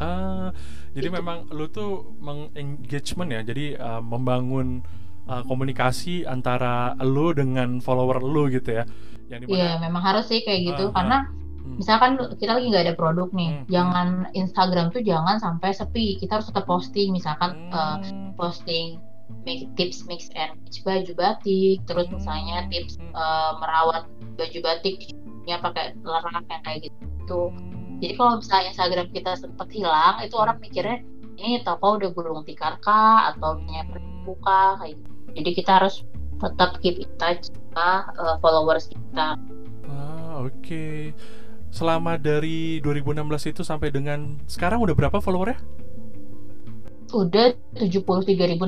ah 0.00 0.48
jadi 0.96 1.08
gitu. 1.12 1.16
memang 1.20 1.38
lu 1.52 1.68
tuh 1.68 2.16
mengengagement 2.22 3.30
ya 3.34 3.40
jadi 3.44 3.66
uh, 3.76 4.02
membangun 4.02 4.80
uh, 5.28 5.44
komunikasi 5.44 6.24
antara 6.24 6.96
lu 7.04 7.36
dengan 7.36 7.82
follower 7.84 8.24
lu 8.24 8.48
gitu 8.48 8.82
ya 8.82 8.84
yang 9.28 9.44
di 9.44 9.46
mana, 9.50 9.56
iya 9.60 9.70
memang 9.76 10.00
harus 10.00 10.24
sih 10.32 10.40
kayak 10.40 10.72
gitu 10.72 10.88
uh, 10.88 10.92
karena 10.96 11.28
Hmm. 11.68 11.84
misalkan 11.84 12.12
kita 12.40 12.56
lagi 12.56 12.66
nggak 12.72 12.84
ada 12.88 12.96
produk 12.96 13.28
nih 13.36 13.50
hmm. 13.52 13.64
jangan 13.68 14.08
Instagram 14.32 14.88
tuh 14.88 15.04
jangan 15.04 15.36
sampai 15.36 15.76
sepi 15.76 16.16
kita 16.16 16.40
harus 16.40 16.48
tetap 16.48 16.64
posting 16.64 17.12
misalkan 17.12 17.68
hmm. 17.68 17.76
uh, 17.76 17.98
posting 18.40 18.96
make 19.46 19.68
tips 19.76 20.04
mix 20.04 20.28
and 20.36 20.52
match 20.60 20.80
baju 20.84 21.12
batik 21.16 21.78
terus 21.88 22.06
misalnya 22.12 22.64
hmm. 22.64 22.70
tips 22.72 22.94
uh, 23.16 23.56
merawat 23.60 24.04
baju 24.36 24.58
batik 24.64 25.12
ya 25.48 25.56
pakai 25.60 25.96
larangan 26.04 26.44
yang 26.48 26.62
kayak 26.64 26.78
gitu. 26.88 27.52
Jadi 27.98 28.12
kalau 28.14 28.38
misalnya 28.38 28.70
Instagram 28.70 29.08
kita 29.10 29.32
sempat 29.34 29.68
hilang 29.72 30.20
itu 30.22 30.36
orang 30.36 30.60
mikirnya 30.60 31.02
ini 31.38 31.62
toko 31.64 31.96
udah 31.96 32.10
gulung 32.12 32.44
tikar 32.44 32.76
kah? 32.84 33.32
Atau 33.32 33.58
punya 33.58 33.82
buka 34.28 34.76
kayak 34.84 35.00
gitu. 35.00 35.08
jadi 35.38 35.50
kita 35.54 35.70
harus 35.80 36.04
tetap 36.38 36.76
keep 36.84 37.00
in 37.00 37.10
touch 37.16 37.48
sama 37.48 38.12
uh, 38.20 38.36
followers 38.44 38.92
kita. 38.92 39.40
Ah 39.88 40.44
oke. 40.44 40.52
Okay 40.60 41.16
selama 41.68 42.16
dari 42.16 42.80
2016 42.80 43.52
itu 43.52 43.62
sampai 43.62 43.92
dengan 43.92 44.40
sekarang 44.48 44.80
udah 44.80 44.96
berapa 44.96 45.18
followernya? 45.20 45.60
Udah 47.08 47.56
73.600. 47.76 48.60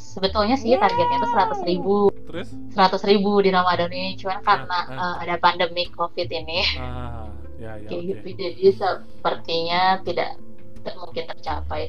Sebetulnya 0.00 0.56
sih 0.56 0.72
targetnya 0.76 1.18
itu 1.20 1.28
100 1.28 1.70
ribu. 1.70 1.96
Terus? 2.28 2.48
100 2.72 3.10
ribu 3.10 3.38
di 3.44 3.50
Ramadan 3.52 3.92
ini, 3.92 4.16
cuman 4.16 4.40
karena 4.40 4.78
uh, 4.88 4.94
uh. 4.96 5.14
ada 5.20 5.36
pandemi 5.36 5.86
COVID 5.92 6.28
ini. 6.32 6.60
Ah, 6.80 7.28
ya, 7.60 7.76
ya, 7.78 7.88
Kayak 7.88 8.00
okay. 8.00 8.08
gitu, 8.08 8.28
jadi 8.40 8.66
sepertinya 8.72 9.82
tidak, 10.02 10.40
tidak 10.80 10.94
mungkin 10.96 11.24
tercapai. 11.28 11.82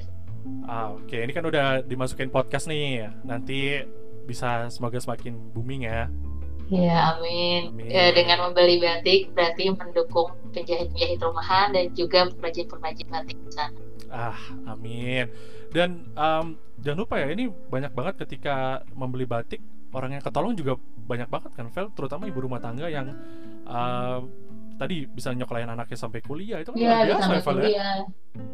Ah, 0.70 0.94
oke. 0.94 1.10
Okay. 1.10 1.26
Ini 1.26 1.32
kan 1.34 1.46
udah 1.48 1.82
dimasukin 1.88 2.30
podcast 2.30 2.70
nih. 2.70 3.10
Nanti 3.26 3.82
bisa 4.26 4.68
semoga 4.74 4.98
semakin 4.98 5.38
booming 5.54 5.86
ya. 5.86 6.10
Ya 6.74 7.14
amin. 7.14 7.78
amin. 7.78 7.94
Ya, 7.94 8.10
dengan 8.10 8.50
membeli 8.50 8.82
batik 8.82 9.30
berarti 9.38 9.70
mendukung 9.70 10.34
penjahit-penjahit 10.50 11.22
rumahan 11.22 11.70
dan 11.78 11.94
juga 11.94 12.26
perajin-perajin 12.42 13.06
batik 13.06 13.38
di 13.38 13.52
sana. 13.54 13.85
Ah, 14.12 14.38
amin. 14.70 15.30
Dan 15.74 16.10
um, 16.16 16.56
jangan 16.80 17.00
lupa 17.04 17.16
ya 17.20 17.28
ini 17.32 17.50
banyak 17.50 17.92
banget 17.92 18.26
ketika 18.26 18.86
membeli 18.94 19.28
batik 19.28 19.62
orang 19.96 20.20
yang 20.20 20.24
ketolong 20.24 20.54
juga 20.56 20.76
banyak 21.08 21.30
banget 21.32 21.52
kan, 21.56 21.72
Vel, 21.72 21.88
terutama 21.96 22.28
ibu 22.28 22.40
rumah 22.44 22.60
tangga 22.60 22.92
yang 22.92 23.16
uh, 23.64 24.20
tadi 24.76 25.08
bisa 25.08 25.32
nyoklain 25.32 25.72
anaknya 25.72 25.96
sampai 25.96 26.20
kuliah 26.20 26.60
itu 26.60 26.76
kan 26.76 26.80
ya, 26.80 27.08
biasa 27.08 27.22
sampai 27.24 27.40
ya, 27.40 27.40
ya, 27.40 27.48
kuliah. 27.48 27.96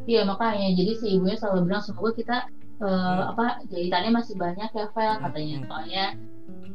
Iya 0.05 0.21
makanya. 0.29 0.67
Jadi 0.77 0.91
si 1.01 1.07
ibunya 1.17 1.37
selalu 1.37 1.65
bilang 1.65 1.81
semoga 1.81 2.11
kita 2.13 2.37
uh, 2.77 2.85
hmm. 2.85 3.31
apa 3.33 3.45
jahitannya 3.73 4.11
masih 4.13 4.35
banyak 4.37 4.69
ya 4.69 4.85
Vel 4.93 5.13
hmm, 5.17 5.23
katanya. 5.25 5.57
hmm. 5.57 5.67
soalnya 5.67 6.05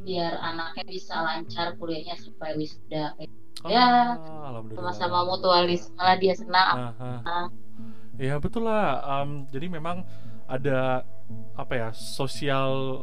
biar 0.07 0.33
anaknya 0.39 0.85
bisa 0.87 1.15
lancar 1.19 1.67
kuliahnya 1.79 2.15
sampai 2.19 2.59
wisuda. 2.59 3.15
Oh, 3.65 3.71
ya 3.73 4.15
sama-sama 4.77 5.27
mutualis 5.27 5.91
malah 5.97 6.21
dia 6.21 6.37
senang 6.37 6.95
ya 8.17 8.41
betul 8.41 8.65
lah 8.65 9.01
um, 9.05 9.45
jadi 9.53 9.69
memang 9.69 10.05
ada 10.47 11.05
apa 11.59 11.75
ya 11.75 11.89
sosial 11.93 13.03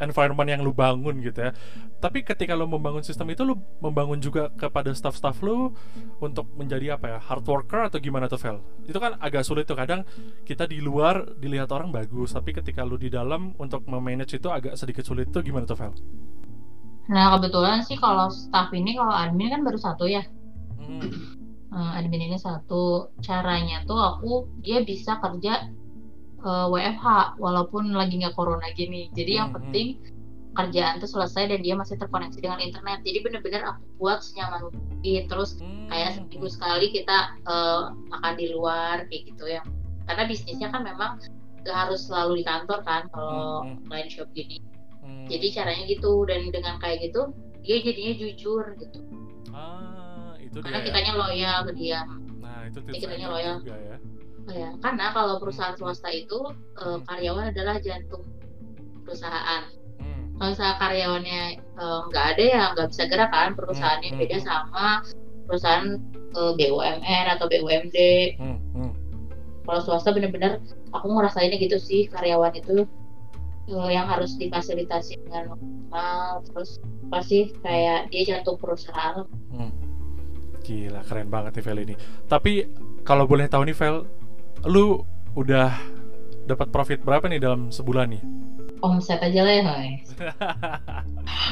environment 0.00 0.48
yang 0.48 0.64
lu 0.64 0.72
bangun 0.72 1.20
gitu 1.20 1.44
ya. 1.44 1.52
Tapi 2.00 2.24
ketika 2.24 2.56
lu 2.56 2.64
membangun 2.64 3.04
sistem 3.04 3.28
itu 3.36 3.44
lu 3.44 3.60
membangun 3.84 4.16
juga 4.16 4.48
kepada 4.56 4.88
staff-staff 4.96 5.36
lu 5.44 5.76
untuk 6.18 6.48
menjadi 6.56 6.96
apa 6.96 7.06
ya 7.16 7.18
hard 7.20 7.44
worker 7.44 7.92
atau 7.92 8.00
gimana 8.00 8.26
tuh 8.26 8.40
Vel? 8.40 8.58
Itu 8.88 8.96
kan 8.96 9.20
agak 9.20 9.44
sulit 9.44 9.68
tuh 9.68 9.76
kadang 9.76 10.08
kita 10.48 10.64
di 10.64 10.80
luar 10.80 11.36
dilihat 11.36 11.68
orang 11.70 11.92
bagus, 11.92 12.32
tapi 12.32 12.56
ketika 12.56 12.80
lu 12.82 12.96
di 12.96 13.12
dalam 13.12 13.52
untuk 13.60 13.84
memanage 13.84 14.40
itu 14.40 14.48
agak 14.48 14.74
sedikit 14.80 15.04
sulit 15.04 15.28
tuh 15.28 15.44
gimana 15.44 15.68
tuh 15.68 15.76
Vel? 15.76 15.92
Nah 17.12 17.36
kebetulan 17.36 17.84
sih 17.84 18.00
kalau 18.00 18.32
staff 18.32 18.72
ini 18.72 18.96
kalau 18.96 19.12
admin 19.12 19.52
kan 19.52 19.60
baru 19.60 19.76
satu 19.76 20.08
ya. 20.08 20.24
Hmm. 20.80 21.39
Uh, 21.70 21.98
admin 21.98 22.30
ini 22.30 22.38
satu. 22.38 23.14
Caranya 23.22 23.86
tuh 23.86 23.98
aku 23.98 24.50
dia 24.62 24.82
bisa 24.82 25.22
kerja 25.22 25.70
uh, 26.42 26.66
eh, 26.66 26.66
WFH 26.66 27.38
walaupun 27.38 27.94
lagi 27.94 28.18
nggak 28.18 28.34
corona 28.34 28.66
gini. 28.74 29.06
Jadi 29.14 29.38
yang 29.38 29.54
hmm, 29.54 29.56
hmm. 29.56 29.64
penting 29.70 29.88
kerjaan 30.50 30.98
tuh 30.98 31.06
selesai 31.06 31.46
dan 31.46 31.62
dia 31.62 31.78
masih 31.78 31.94
terkoneksi 31.94 32.42
dengan 32.42 32.58
internet. 32.58 33.06
Jadi 33.06 33.18
bener-bener 33.22 33.62
aku 33.70 33.82
buat 34.02 34.18
senyaman 34.18 34.66
mungkin. 34.66 35.22
Terus 35.30 35.62
hmm, 35.62 35.86
kayak 35.94 36.18
seminggu 36.18 36.48
sekali 36.50 36.90
kita 36.90 37.38
uh, 37.46 37.94
makan 38.10 38.34
di 38.34 38.50
luar 38.50 39.06
kayak 39.06 39.30
gitu 39.30 39.46
ya. 39.46 39.62
Karena 40.10 40.26
bisnisnya 40.26 40.74
kan 40.74 40.82
memang 40.82 41.22
gak 41.62 41.76
harus 41.86 42.08
selalu 42.08 42.42
di 42.42 42.44
kantor 42.48 42.82
kan 42.82 43.06
kalau 43.14 43.62
online 43.62 44.10
shop 44.10 44.26
gini. 44.34 44.58
Jadi 45.30 45.54
caranya 45.54 45.84
gitu 45.86 46.26
dan 46.26 46.50
dengan 46.50 46.82
kayak 46.82 47.10
gitu 47.10 47.30
dia 47.60 47.76
jadinya 47.84 48.14
jujur 48.16 48.64
gitu. 48.80 48.98
Ah, 49.52 50.09
itu 50.50 50.58
karena 50.60 50.78
dia. 50.82 50.86
kitanya 50.90 51.12
loyal 51.14 51.58
ke 51.66 51.72
dia 51.78 52.00
nah 52.42 52.58
itu 52.66 52.78
tips 52.82 52.94
kitanya 53.06 53.28
loyal 53.30 53.56
juga 53.62 53.78
ya 53.78 53.96
ya 54.50 54.70
karena 54.82 55.14
kalau 55.14 55.38
perusahaan 55.38 55.78
swasta 55.78 56.10
itu 56.10 56.38
uh, 56.82 56.98
karyawan 57.06 57.54
adalah 57.54 57.78
jantung 57.78 58.26
perusahaan 59.06 59.62
hmm. 60.02 60.38
kalau 60.38 60.50
misalnya 60.54 60.76
karyawannya 60.78 61.42
eh, 61.58 62.00
nggak 62.10 62.24
uh, 62.24 62.30
ada 62.34 62.44
ya 62.44 62.62
nggak 62.74 62.88
bisa 62.90 63.02
gerak 63.06 63.30
kan 63.30 63.54
perusahaannya 63.54 64.10
hmm. 64.10 64.20
beda 64.20 64.36
hmm. 64.38 64.46
sama 64.46 64.86
perusahaan 65.46 65.88
uh, 66.34 66.50
eh, 66.50 66.52
BUMN 66.58 67.24
atau 67.38 67.46
BUMD 67.46 67.98
hmm. 68.38 68.58
Hmm. 68.74 68.92
kalau 69.66 69.80
swasta 69.82 70.10
bener-bener 70.14 70.58
aku 70.90 71.06
ngerasainnya 71.10 71.58
gitu 71.58 71.78
sih 71.78 72.06
karyawan 72.10 72.54
itu 72.54 72.86
uh, 73.70 73.90
yang 73.90 74.06
harus 74.10 74.34
difasilitasi 74.38 75.18
dengan 75.26 75.54
normal 75.54 76.42
terus 76.50 76.78
pasti 77.10 77.50
kayak 77.66 78.10
dia 78.14 78.22
jantung 78.34 78.58
perusahaan 78.58 79.26
hmm. 79.54 79.89
Gila, 80.60 81.00
keren 81.04 81.28
banget 81.32 81.60
nih 81.60 81.64
Vel 81.64 81.80
ini. 81.82 81.94
Tapi 82.28 82.52
kalau 83.02 83.24
boleh 83.24 83.48
tahu 83.48 83.64
nih 83.64 83.76
Vel, 83.76 84.04
lu 84.68 85.00
udah 85.34 85.72
dapat 86.44 86.68
profit 86.74 87.00
berapa 87.00 87.26
nih 87.30 87.40
dalam 87.40 87.70
sebulan 87.72 88.12
nih? 88.12 88.22
Omset 88.80 89.20
aja 89.20 89.44
lah 89.44 89.54
ya, 89.60 89.62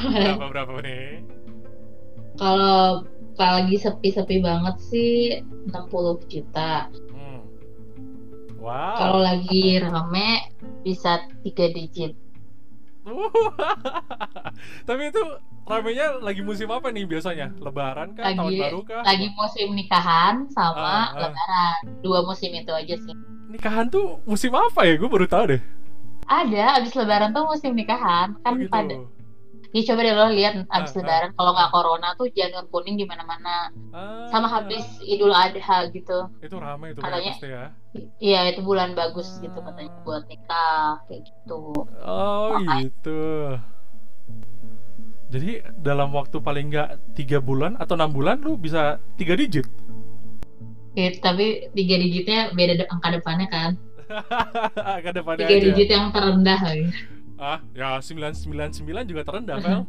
berapa 0.09 0.45
berapa 0.49 0.71
nih? 0.81 1.21
Kalau 2.39 3.05
lagi 3.39 3.75
sepi-sepi 3.79 4.43
banget 4.43 4.75
sih 4.91 5.39
60 5.71 6.25
juta. 6.27 6.89
Hmm. 7.13 7.43
Wow. 8.59 8.95
Kalau 8.99 9.19
lagi 9.23 9.79
rame 9.79 10.51
bisa 10.83 11.23
tiga 11.45 11.71
digit. 11.71 12.17
Tapi 14.89 15.03
itu 15.09 15.23
ramenya 15.65 16.17
lagi 16.19 16.41
musim 16.41 16.69
apa 16.73 16.89
nih 16.89 17.05
biasanya? 17.05 17.53
Lebaran 17.61 18.17
kah? 18.17 18.25
Lagi, 18.29 18.37
tahun 18.37 18.51
baru 18.57 18.79
kah? 18.85 19.03
Lagi 19.05 19.27
musim 19.33 19.67
nikahan 19.77 20.35
sama 20.51 20.77
ah, 20.77 21.05
ah. 21.13 21.19
lebaran. 21.29 21.79
Dua 22.01 22.19
musim 22.25 22.51
itu 22.53 22.71
aja 22.73 22.95
sih. 22.97 23.15
Nikahan 23.49 23.89
tuh 23.89 24.21
musim 24.25 24.53
apa 24.53 24.85
ya? 24.85 24.97
Gue 24.97 25.09
baru 25.09 25.25
tahu 25.25 25.57
deh. 25.57 25.61
Ada, 26.29 26.81
abis 26.81 26.93
lebaran 26.93 27.33
tuh 27.33 27.45
musim 27.49 27.73
nikahan. 27.73 28.37
Kan 28.45 28.53
oh, 28.53 28.59
gitu. 28.61 28.69
pada 28.69 28.95
Ya 29.69 29.81
coba 29.85 30.01
deh 30.01 30.13
lo 30.17 30.25
lihat 30.33 30.65
abis 30.65 30.91
ah, 30.93 30.97
lebaran. 30.97 31.29
Ah. 31.29 31.35
Kalau 31.37 31.51
nggak 31.53 31.69
corona 31.69 32.09
tuh 32.17 32.27
janur 32.33 32.65
kuning 32.73 32.97
di 32.97 33.05
mana-mana. 33.05 33.69
Ah, 33.93 34.25
Sama 34.33 34.49
habis 34.49 34.81
Idul 35.05 35.29
Adha 35.29 35.85
gitu. 35.93 36.25
Itu 36.41 36.57
ramai 36.57 36.97
itu 36.97 36.99
katanya. 37.05 37.33
Pasti 37.37 37.47
ya. 37.53 37.65
Iya 38.17 38.39
itu 38.53 38.65
bulan 38.65 38.97
bagus 38.97 39.37
ah. 39.37 39.45
gitu 39.45 39.59
katanya 39.61 39.91
buat 40.01 40.25
nikah 40.25 41.05
kayak 41.05 41.21
gitu. 41.21 41.85
Oh 42.01 42.57
Makanya. 42.57 42.89
gitu. 42.89 43.21
Jadi 45.29 45.61
dalam 45.77 46.09
waktu 46.09 46.41
paling 46.41 46.73
nggak 46.73 47.13
tiga 47.13 47.37
bulan 47.37 47.77
atau 47.77 47.93
enam 47.93 48.09
bulan 48.09 48.41
lu 48.41 48.57
bisa 48.57 48.97
tiga 49.13 49.37
digit? 49.37 49.69
Ya, 50.97 51.13
tapi 51.21 51.69
tiga 51.77 51.95
digitnya 52.01 52.49
beda 52.57 52.89
angka 52.89 53.13
depannya 53.13 53.45
kan. 53.53 53.71
angka 54.97 55.13
depannya 55.13 55.45
tiga 55.45 55.55
aja. 55.61 55.65
digit 55.69 55.89
yang 55.93 56.09
terendah 56.09 56.57
lagi. 56.57 56.89
Ah, 57.39 57.63
ya 57.71 58.03
sembilan 58.03 58.35
sembilan 58.35 58.69
sembilan 58.75 59.03
juga 59.07 59.21
terendah, 59.23 59.57
kan? 59.63 59.87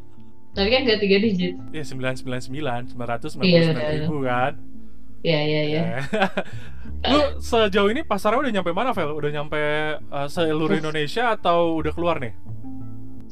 tapi 0.54 0.68
kan 0.70 0.80
gak 0.86 1.00
tiga 1.02 1.18
digit. 1.18 1.54
Ya 1.74 1.82
sembilan 1.82 2.14
sembilan 2.14 2.40
sembilan 2.46 2.80
sembilan 2.94 3.08
ratus 3.10 3.30
sembilan 3.34 3.50
puluh 3.50 3.66
sembilan 3.66 3.92
ribu 3.98 4.16
kan. 4.22 4.52
Iya 5.20 5.40
iya 5.44 5.62
iya. 5.66 5.82
Lu 7.12 7.42
sejauh 7.42 7.90
ini 7.90 8.06
pasarnya 8.06 8.40
udah 8.40 8.52
nyampe 8.54 8.70
mana, 8.70 8.94
Vel? 8.94 9.10
Udah 9.12 9.30
nyampe 9.34 9.60
uh, 9.98 10.28
seluruh 10.30 10.78
Indonesia 10.78 11.34
atau 11.34 11.76
udah 11.76 11.92
keluar 11.92 12.22
nih? 12.22 12.32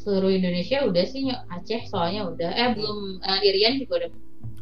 seluruh 0.09 0.33
Indonesia 0.33 0.89
udah 0.89 1.05
sih 1.05 1.29
Aceh 1.53 1.85
soalnya 1.91 2.25
udah 2.33 2.51
eh 2.57 2.73
belum 2.73 3.21
uh, 3.21 3.41
Irian 3.45 3.77
juga 3.77 4.07
udah 4.07 4.11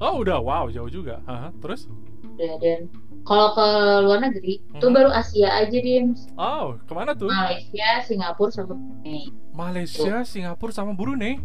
oh 0.03 0.15
udah 0.27 0.39
wow 0.43 0.67
jauh 0.67 0.91
juga 0.91 1.23
uh 1.23 1.47
-huh. 1.47 1.51
terus 1.63 1.87
udah 2.35 2.59
dan 2.59 2.91
kalau 3.27 3.53
ke 3.59 3.69
luar 4.07 4.19
negeri 4.23 4.63
hmm. 4.63 4.79
tuh 4.79 4.91
baru 4.95 5.11
Asia 5.11 5.51
aja 5.51 5.79
Dim 5.83 6.15
oh 6.39 6.79
ke 6.87 6.93
mana 6.95 7.13
tuh? 7.13 7.27
Malaysia 7.27 8.07
Singapura 8.07 8.51
sama 8.55 8.79
Brunei. 8.79 9.23
Malaysia 9.51 10.23
tuh. 10.23 10.31
Singapura 10.31 10.73
sama 10.73 10.93
Brunei? 10.95 11.43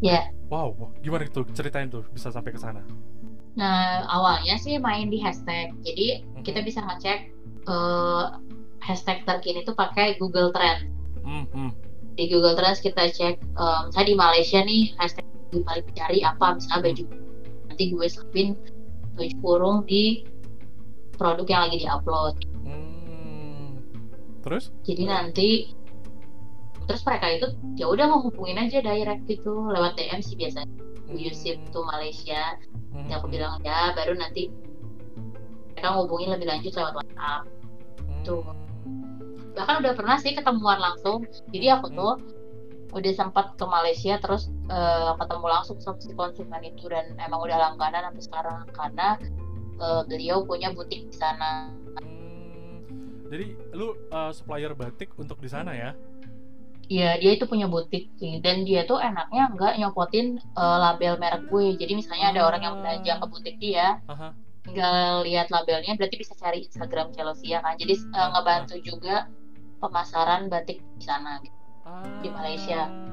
Ya. 0.00 0.32
Wow 0.48 0.96
gimana 1.04 1.28
itu? 1.28 1.44
Ceritain 1.52 1.92
tuh 1.92 2.08
bisa 2.10 2.32
sampai 2.32 2.56
ke 2.56 2.58
sana. 2.58 2.80
Nah 3.54 4.08
awalnya 4.08 4.56
sih 4.56 4.80
main 4.80 5.12
di 5.12 5.20
hashtag. 5.20 5.76
Jadi 5.84 6.24
hmm. 6.24 6.42
kita 6.42 6.64
bisa 6.64 6.80
ngecek 6.80 7.30
uh, 7.68 8.40
hashtag 8.80 9.22
terkini 9.28 9.62
tuh 9.68 9.76
pakai 9.76 10.16
Google 10.16 10.48
Trend 10.48 10.88
hmm, 11.20 11.44
hmm. 11.52 11.70
Di 12.16 12.26
Google 12.32 12.56
Trends 12.56 12.80
kita 12.80 13.12
cek 13.12 13.38
um, 13.60 13.92
saya 13.92 14.08
di 14.08 14.16
Malaysia 14.16 14.58
nih 14.64 14.96
hashtag 14.98 15.28
yang 15.52 15.62
paling 15.64 15.84
dicari 15.92 16.18
apa? 16.24 16.58
Misalnya 16.58 16.90
baju. 16.90 17.04
Nanti 17.70 17.84
gue 17.94 18.06
selipin 18.10 18.48
baju 19.14 19.34
kurung 19.38 19.78
di 19.86 20.26
produk 21.18 21.46
yang 21.50 21.62
lagi 21.68 21.76
diupload 21.82 22.34
hmm. 22.64 23.68
terus 24.46 24.70
jadi 24.86 25.02
nanti 25.04 25.74
terus 26.88 27.04
mereka 27.04 27.26
itu 27.28 27.46
ya 27.76 27.86
udah 27.90 28.06
mau 28.08 28.20
hubungin 28.24 28.56
aja 28.56 28.80
direct 28.80 29.28
gitu 29.28 29.68
lewat 29.68 30.00
DM 30.00 30.24
sih 30.24 30.38
biasanya 30.38 30.72
hmm. 31.10 31.20
Yusuf 31.20 31.60
tuh 31.68 31.84
Malaysia 31.84 32.56
hmm. 32.96 33.12
yang 33.12 33.20
aku 33.20 33.28
bilang 33.28 33.60
ya 33.60 33.92
baru 33.92 34.16
nanti 34.16 34.48
mereka 35.76 35.94
ngubungin 35.94 36.32
lebih 36.32 36.48
lanjut 36.48 36.72
lewat 36.72 36.94
WhatsApp 36.96 37.42
hmm. 37.44 38.22
tuh 38.24 38.42
bahkan 39.52 39.82
udah 39.82 39.92
pernah 39.92 40.16
sih 40.16 40.32
ketemuan 40.32 40.80
langsung 40.80 41.28
jadi 41.52 41.76
aku 41.76 41.92
hmm. 41.92 41.98
tuh 41.98 42.12
udah 42.88 43.12
sempat 43.12 43.52
ke 43.60 43.64
Malaysia 43.68 44.16
terus 44.16 44.48
uh, 44.72 45.12
ketemu 45.20 45.44
langsung 45.44 45.76
sama 45.76 46.00
si 46.00 46.16
konsumen 46.16 46.64
itu 46.64 46.88
dan 46.88 47.12
emang 47.20 47.44
udah 47.44 47.60
langganan 47.60 48.08
sampai 48.08 48.24
sekarang 48.24 48.58
karena 48.72 49.20
uh, 49.78 50.02
beliau 50.04 50.44
punya 50.44 50.74
butik 50.74 51.08
di 51.08 51.16
sana. 51.16 51.72
Hmm, 51.98 53.26
jadi 53.30 53.56
lu 53.74 53.94
uh, 54.12 54.30
supplier 54.30 54.74
batik 54.74 55.14
untuk 55.16 55.38
di 55.38 55.48
sana 55.48 55.74
ya? 55.74 55.90
Iya 56.88 57.20
dia 57.20 57.36
itu 57.36 57.44
punya 57.44 57.68
butik 57.68 58.08
sih 58.16 58.40
dan 58.40 58.64
dia 58.64 58.88
tuh 58.88 58.96
enaknya 58.96 59.52
nggak 59.52 59.76
nyopotin 59.76 60.40
uh, 60.56 60.78
label 60.88 61.20
merek 61.20 61.44
gue. 61.52 61.76
Jadi 61.76 61.92
misalnya 61.92 62.32
ada 62.32 62.40
orang 62.48 62.62
yang 62.64 62.74
belanja 62.80 63.12
ke 63.20 63.26
butik 63.28 63.56
dia, 63.60 64.00
uh-huh. 64.08 64.32
tinggal 64.64 65.20
lihat 65.28 65.52
labelnya 65.52 66.00
berarti 66.00 66.16
bisa 66.16 66.32
cari 66.40 66.64
Instagram 66.64 67.12
Celosia 67.12 67.60
kan. 67.60 67.76
Jadi 67.76 67.92
uh, 68.16 68.28
ngebantu 68.32 68.76
juga 68.80 69.28
pemasaran 69.78 70.48
batik 70.48 70.80
di 70.98 71.04
sana 71.04 71.38
gitu, 71.44 71.58
ah, 71.86 72.02
di 72.24 72.28
Malaysia. 72.32 73.07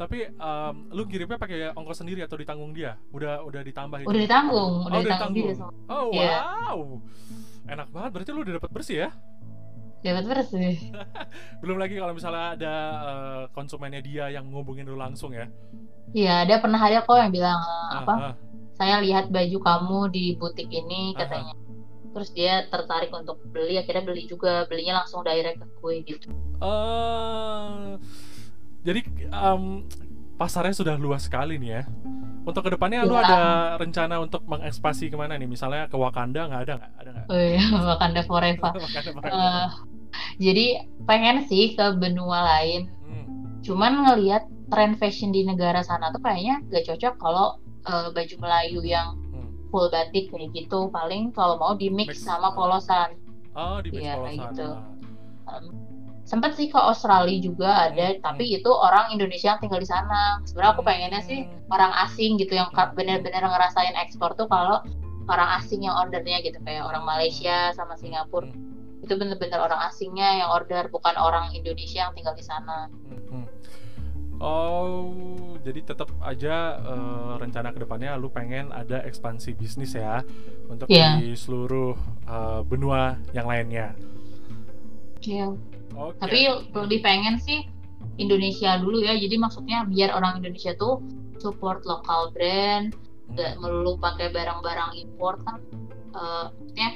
Tapi 0.00 0.32
um, 0.40 0.88
lu 0.96 1.04
kirimnya 1.04 1.36
pakai 1.36 1.76
ongkos 1.76 2.00
sendiri 2.00 2.24
atau 2.24 2.40
ditanggung 2.40 2.72
dia? 2.72 2.96
Udah 3.12 3.44
udah 3.44 3.60
ditambah 3.60 4.08
udah 4.08 4.22
ditanggung 4.24 4.72
oh, 4.80 4.88
udah 4.88 4.96
oh, 4.96 5.04
ditanggung, 5.04 5.48
ditanggung. 5.52 5.76
Dia, 5.76 5.92
oh 5.92 6.08
yeah. 6.16 6.40
wow. 6.40 6.80
Enak 7.68 7.88
banget 7.92 8.10
berarti 8.16 8.30
lu 8.32 8.40
udah 8.40 8.54
dapat 8.56 8.70
bersih 8.72 8.96
ya? 9.04 9.08
Dapat 10.00 10.24
bersih. 10.24 10.74
Belum 11.60 11.76
lagi 11.76 12.00
kalau 12.00 12.16
misalnya 12.16 12.56
ada 12.56 12.74
uh, 13.04 13.42
konsumennya 13.52 14.00
dia 14.00 14.32
yang 14.32 14.48
ngubungin 14.48 14.88
lu 14.88 14.96
langsung 14.96 15.36
ya? 15.36 15.52
Iya 16.16 16.48
ada 16.48 16.64
pernah 16.64 16.80
ada 16.80 17.04
kok 17.04 17.20
yang 17.20 17.28
bilang 17.36 17.60
uh, 17.60 18.00
apa 18.00 18.14
uh. 18.16 18.34
saya 18.80 19.04
lihat 19.04 19.28
baju 19.28 19.58
kamu 19.60 19.98
di 20.16 20.24
butik 20.40 20.72
ini 20.72 21.12
katanya. 21.12 21.52
Uh 21.52 21.70
terus 22.10 22.30
dia 22.34 22.66
tertarik 22.66 23.10
untuk 23.14 23.38
beli 23.54 23.78
akhirnya 23.78 24.02
beli 24.02 24.26
juga 24.26 24.66
belinya 24.66 25.02
langsung 25.02 25.22
direct 25.22 25.62
ke 25.62 25.66
gue 25.78 25.94
gitu. 26.02 26.28
Uh, 26.58 27.96
jadi 28.80 29.00
um, 29.30 29.84
pasarnya 30.40 30.72
sudah 30.72 30.96
luas 30.96 31.28
sekali 31.28 31.60
nih 31.60 31.70
ya. 31.80 31.82
Untuk 32.40 32.64
ke 32.64 32.70
depannya 32.72 33.04
ya. 33.04 33.08
lu 33.08 33.14
ada 33.20 33.76
rencana 33.76 34.16
untuk 34.24 34.40
mengekspansi 34.48 35.12
ke 35.12 35.16
mana 35.20 35.36
nih? 35.36 35.44
Misalnya 35.44 35.84
ke 35.92 35.96
Wakanda 36.00 36.48
nggak 36.48 36.62
ada 36.64 36.72
nggak? 36.80 36.92
Ada 36.96 37.10
nggak? 37.12 37.26
Oh 37.28 37.40
iya 37.40 37.64
Wakanda 37.92 38.22
forever, 38.24 38.72
Wakanda 38.88 39.10
forever. 39.12 39.36
Uh, 39.36 39.68
jadi 40.40 40.88
pengen 41.04 41.44
sih 41.44 41.76
ke 41.76 41.86
benua 42.00 42.40
lain. 42.56 42.88
Hmm. 43.10 43.60
cuman 43.60 43.92
ngelihat 44.08 44.48
tren 44.72 44.96
fashion 44.96 45.34
di 45.34 45.44
negara 45.44 45.84
sana 45.84 46.08
tuh 46.14 46.22
kayaknya 46.24 46.64
gak 46.72 46.88
cocok 46.88 47.14
kalau 47.20 47.60
uh, 47.84 48.08
baju 48.08 48.34
Melayu 48.40 48.80
yang 48.80 49.20
full 49.70 49.86
batik 49.88 50.28
kayak 50.32 50.50
gitu. 50.52 50.90
Paling 50.90 51.30
kalau 51.32 51.56
mau 51.56 51.72
di 51.78 51.88
mix, 51.88 52.16
mix 52.16 52.26
sama 52.26 52.52
polosan. 52.52 53.16
Oh 53.54 53.78
di 53.84 53.94
mix 53.94 54.04
ya, 54.04 54.14
polosan. 54.18 54.36
gitu. 54.50 54.68
Um, 55.50 55.64
sempat 56.30 56.54
sih 56.54 56.70
ke 56.70 56.78
Australia 56.78 57.42
juga 57.42 57.90
ada 57.90 58.14
hmm. 58.14 58.22
tapi 58.22 58.54
itu 58.54 58.70
orang 58.70 59.10
Indonesia 59.10 59.50
yang 59.50 59.58
tinggal 59.58 59.82
di 59.82 59.90
sana 59.90 60.38
sebenarnya 60.46 60.72
aku 60.78 60.82
pengennya 60.86 61.20
sih 61.26 61.42
hmm. 61.42 61.74
orang 61.74 61.90
asing 62.06 62.38
gitu 62.38 62.54
yang 62.54 62.70
benar-benar 62.70 63.42
ngerasain 63.42 63.98
ekspor 63.98 64.38
tuh 64.38 64.46
kalau 64.46 64.78
orang 65.26 65.58
asing 65.58 65.82
yang 65.82 65.98
ordernya 65.98 66.38
gitu 66.46 66.62
kayak 66.62 66.86
orang 66.86 67.02
Malaysia 67.02 67.74
sama 67.74 67.98
Singapura 67.98 68.46
hmm. 68.46 69.02
itu 69.02 69.12
bener-bener 69.18 69.58
orang 69.58 69.82
asingnya 69.90 70.46
yang 70.46 70.54
order 70.54 70.86
bukan 70.86 71.18
orang 71.18 71.50
Indonesia 71.50 72.06
yang 72.06 72.14
tinggal 72.14 72.38
di 72.38 72.46
sana 72.46 72.86
hmm. 73.10 73.46
Oh, 74.40 75.12
jadi 75.60 75.84
tetap 75.84 76.08
aja 76.24 76.80
uh, 76.80 77.36
rencana 77.36 77.76
ke 77.76 77.84
depannya 77.84 78.16
lu 78.16 78.32
pengen 78.32 78.72
ada 78.72 79.04
ekspansi 79.04 79.52
bisnis 79.52 79.92
ya 79.92 80.24
untuk 80.64 80.88
yeah. 80.88 81.20
di 81.20 81.36
seluruh 81.36 81.92
uh, 82.24 82.64
benua 82.64 83.20
yang 83.36 83.44
lainnya. 83.44 83.92
Iya. 85.20 85.52
Yeah. 85.52 85.69
Okay. 85.90 86.18
Tapi 86.22 86.40
lebih 86.74 87.00
pengen 87.02 87.36
sih 87.42 87.66
Indonesia 88.16 88.78
dulu 88.78 89.02
ya. 89.02 89.16
Jadi 89.16 89.36
maksudnya 89.36 89.84
biar 89.88 90.14
orang 90.14 90.40
Indonesia 90.40 90.72
tuh 90.76 91.02
support 91.40 91.82
lokal 91.88 92.30
brand, 92.36 92.92
nggak 93.32 93.52
hmm. 93.56 93.60
melulu 93.60 93.96
pakai 94.00 94.30
barang-barang 94.30 94.90
impor 95.00 95.40
kan. 95.44 95.58
Uh, 96.10 96.50
maksudnya 96.58 96.88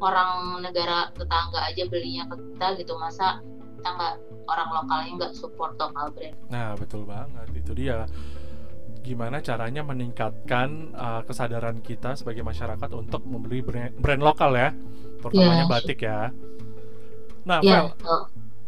orang 0.00 0.64
negara 0.64 1.12
tetangga 1.12 1.60
aja 1.68 1.84
belinya 1.86 2.24
ke 2.32 2.36
kita 2.40 2.66
gitu 2.80 2.96
masa 2.96 3.44
kita 3.78 3.88
nggak 3.92 4.14
orang 4.48 4.68
lokalnya 4.72 5.10
nggak 5.20 5.32
support 5.36 5.76
lokal 5.76 6.08
brand. 6.10 6.36
Nah 6.48 6.74
betul 6.74 7.04
banget 7.04 7.46
itu 7.54 7.72
dia. 7.76 8.08
Gimana 9.02 9.42
caranya 9.42 9.82
meningkatkan 9.82 10.94
uh, 10.94 11.26
kesadaran 11.26 11.82
kita 11.82 12.14
sebagai 12.14 12.46
masyarakat 12.46 12.86
untuk 12.94 13.26
membeli 13.26 13.58
brand, 13.58 13.90
brand 13.98 14.22
lokal 14.22 14.54
ya, 14.54 14.70
terutamanya 15.18 15.66
yeah. 15.66 15.70
batik 15.70 15.98
ya. 16.06 16.30
Nah, 17.42 17.58
yeah. 17.66 17.90
Vel, 17.90 18.06
oh. 18.06 18.22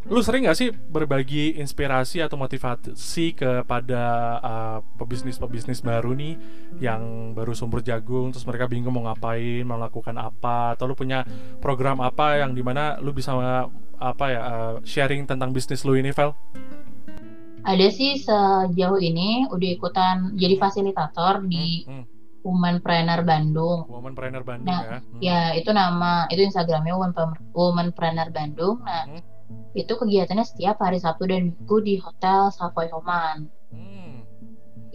Lu 0.05 0.21
sering 0.21 0.45
nggak 0.45 0.57
sih 0.57 0.69
berbagi 0.69 1.57
inspirasi 1.57 2.21
atau 2.21 2.37
motivasi 2.37 3.33
kepada 3.33 4.03
uh, 4.37 4.79
pebisnis-pebisnis 5.01 5.81
baru 5.81 6.13
nih 6.13 6.37
yang 6.77 7.33
baru 7.33 7.57
sumber 7.57 7.81
jagung, 7.81 8.29
terus 8.29 8.45
mereka 8.45 8.69
bingung 8.69 8.93
mau 8.93 9.09
ngapain, 9.09 9.65
mau 9.65 9.81
melakukan 9.81 10.13
apa, 10.21 10.77
atau 10.77 10.85
lu 10.85 10.93
punya 10.93 11.25
program 11.57 12.05
apa 12.05 12.37
yang 12.37 12.53
di 12.53 12.61
mana 12.61 13.01
lu 13.01 13.17
bisa 13.17 13.33
apa 13.97 14.25
ya 14.29 14.41
uh, 14.45 14.73
sharing 14.85 15.25
tentang 15.25 15.49
bisnis 15.49 15.81
lu 15.81 15.97
ini, 15.97 16.13
Vel? 16.13 16.37
Ada 17.65 17.89
sih 17.89 18.21
sejauh 18.21 19.01
ini 19.01 19.49
udah 19.49 19.69
ikutan 19.73 20.37
jadi 20.37 20.53
fasilitator 20.61 21.41
di 21.49 21.81
hmm, 21.81 21.93
hmm. 21.97 22.05
Womanpreneur 22.45 23.25
Bandung. 23.25 23.89
Womanpreneur 23.89 24.45
Bandung 24.45 24.69
nah, 24.69 24.85
ya. 24.85 24.97
Hmm. 25.01 25.17
Ya, 25.17 25.39
itu 25.57 25.73
nama 25.73 26.29
itu 26.29 26.45
Instagramnya 26.45 26.93
Womanpreneur 27.57 28.29
Bandung. 28.29 28.85
Nah, 28.85 29.09
hmm. 29.09 29.34
Itu 29.75 29.91
kegiatannya 29.91 30.45
setiap 30.47 30.79
hari 30.79 30.97
Sabtu 30.97 31.27
dan 31.27 31.51
Minggu 31.51 31.77
di 31.83 31.95
Hotel 31.99 32.49
Savoy 32.53 32.89
Homan. 32.91 33.51
Hmm. 33.69 34.23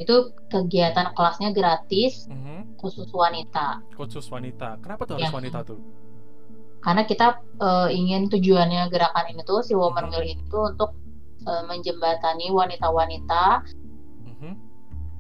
Itu 0.01 0.33
kegiatan 0.49 1.13
kelasnya 1.13 1.53
gratis 1.53 2.27
hmm. 2.27 2.81
khusus 2.81 3.11
wanita. 3.13 3.85
Khusus 3.95 4.27
wanita. 4.33 4.81
Kenapa 4.81 5.05
tuh 5.05 5.21
harus 5.21 5.29
ya. 5.29 5.37
wanita 5.37 5.61
tuh? 5.63 5.81
karena 6.81 7.03
kita 7.05 7.41
uh, 7.61 7.89
ingin 7.93 8.33
tujuannya 8.33 8.89
gerakan 8.89 9.29
ini 9.29 9.45
tuh 9.45 9.61
si 9.61 9.77
Woman 9.77 10.09
Will 10.09 10.25
itu 10.25 10.59
untuk 10.59 10.97
uh, 11.45 11.65
menjembatani 11.69 12.49
wanita-wanita 12.49 13.69
mm-hmm. 14.25 14.53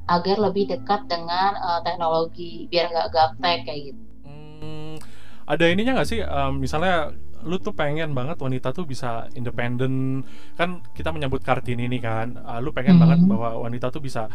agar 0.08 0.36
lebih 0.40 0.72
dekat 0.72 1.04
dengan 1.06 1.60
uh, 1.60 1.80
teknologi 1.84 2.64
biar 2.72 2.88
nggak 2.88 3.08
gaptek 3.12 3.68
kayak 3.68 3.80
gitu. 3.92 4.02
Hmm, 4.24 4.96
ada 5.44 5.64
ininya 5.68 6.00
nggak 6.00 6.08
sih 6.08 6.24
um, 6.24 6.56
misalnya 6.56 7.12
lu 7.44 7.56
tuh 7.56 7.72
pengen 7.72 8.12
banget 8.12 8.36
wanita 8.40 8.72
tuh 8.72 8.84
bisa 8.84 9.28
independen 9.32 10.24
kan 10.56 10.84
kita 10.92 11.12
menyambut 11.12 11.40
kartini 11.40 11.88
ini 11.88 11.98
kan 11.98 12.36
uh, 12.40 12.60
lu 12.60 12.70
pengen 12.70 12.96
mm-hmm. 12.96 13.02
banget 13.04 13.20
bahwa 13.24 13.48
wanita 13.64 13.88
tuh 13.88 14.02
bisa 14.02 14.28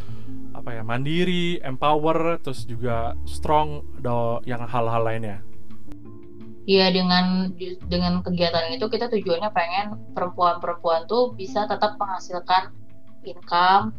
apa 0.55 0.69
ya 0.75 0.81
mandiri 0.81 1.59
empower 1.61 2.41
terus 2.41 2.65
juga 2.65 3.13
strong 3.27 3.83
do 4.01 4.41
yang 4.47 4.63
hal-hal 4.65 5.03
lainnya 5.03 5.39
Iya 6.65 6.89
dengan 6.89 7.53
dengan 7.85 8.25
kegiatan 8.25 8.73
itu 8.73 8.89
kita 8.89 9.05
tujuannya 9.13 9.53
pengen 9.53 10.01
perempuan-perempuan 10.17 11.05
tuh 11.05 11.37
bisa 11.37 11.69
tetap 11.69 11.93
menghasilkan 12.01 12.73
income 13.21 13.93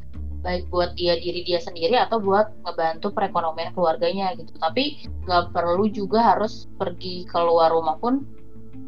baik 0.47 0.71
buat 0.71 0.95
dia 0.95 1.19
diri 1.19 1.43
dia 1.43 1.59
sendiri 1.59 1.99
atau 1.99 2.23
buat 2.23 2.55
ngebantu 2.63 3.11
perekonomian 3.11 3.75
keluarganya 3.75 4.35
gitu. 4.39 4.55
Tapi 4.59 5.11
nggak 5.27 5.51
perlu 5.51 5.91
juga 5.91 6.35
harus 6.35 6.71
pergi 6.79 7.27
keluar 7.27 7.75
rumah 7.75 7.99
pun 7.99 8.23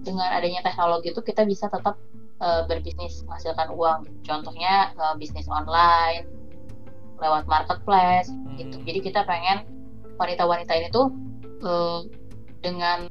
dengan 0.08 0.32
adanya 0.32 0.64
teknologi 0.64 1.12
itu 1.12 1.20
kita 1.20 1.44
bisa 1.44 1.68
tetap 1.68 2.00
uh, 2.40 2.64
berbisnis 2.64 3.20
menghasilkan 3.28 3.68
uang. 3.76 4.08
Gitu. 4.08 4.18
Contohnya 4.32 4.96
uh, 4.96 5.12
bisnis 5.20 5.44
online 5.52 6.24
lewat 7.20 7.44
marketplace 7.44 8.32
gitu. 8.56 8.80
Hmm. 8.80 8.86
Jadi 8.88 8.98
kita 9.04 9.28
pengen 9.28 9.68
wanita-wanita 10.16 10.72
ini 10.72 10.88
tuh 10.88 11.12
uh, 11.60 12.08
dengan 12.64 13.06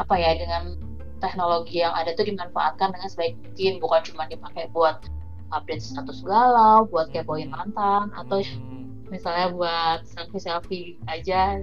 apa 0.00 0.14
ya 0.16 0.34
dengan 0.34 0.78
teknologi 1.18 1.82
yang 1.82 1.94
ada 1.94 2.14
tuh 2.14 2.26
dimanfaatkan 2.26 2.94
dengan 2.94 3.08
sebaik 3.10 3.34
mungkin 3.42 3.82
bukan 3.82 4.00
cuma 4.06 4.24
dipakai 4.30 4.70
buat 4.70 5.02
update 5.50 5.82
status 5.82 6.22
galau 6.22 6.86
buat 6.86 7.10
kepoin 7.10 7.50
mantan 7.50 8.14
atau 8.14 8.42
hmm. 8.42 9.10
misalnya 9.10 9.50
buat 9.50 10.06
selfie 10.06 10.42
selfie 10.42 10.88
aja 11.10 11.58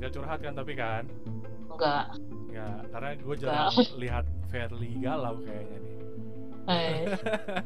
nggak 0.00 0.12
curhat 0.12 0.40
kan 0.44 0.52
tapi 0.52 0.76
kan 0.76 1.08
enggak 1.72 2.12
nggak 2.50 2.78
karena 2.90 3.10
gue 3.16 3.36
jarang 3.38 3.72
lihat 4.02 4.24
Fairly 4.50 4.90
galau 4.98 5.38
kayaknya 5.46 5.78
nih 5.78 5.94
eh. 6.70 7.02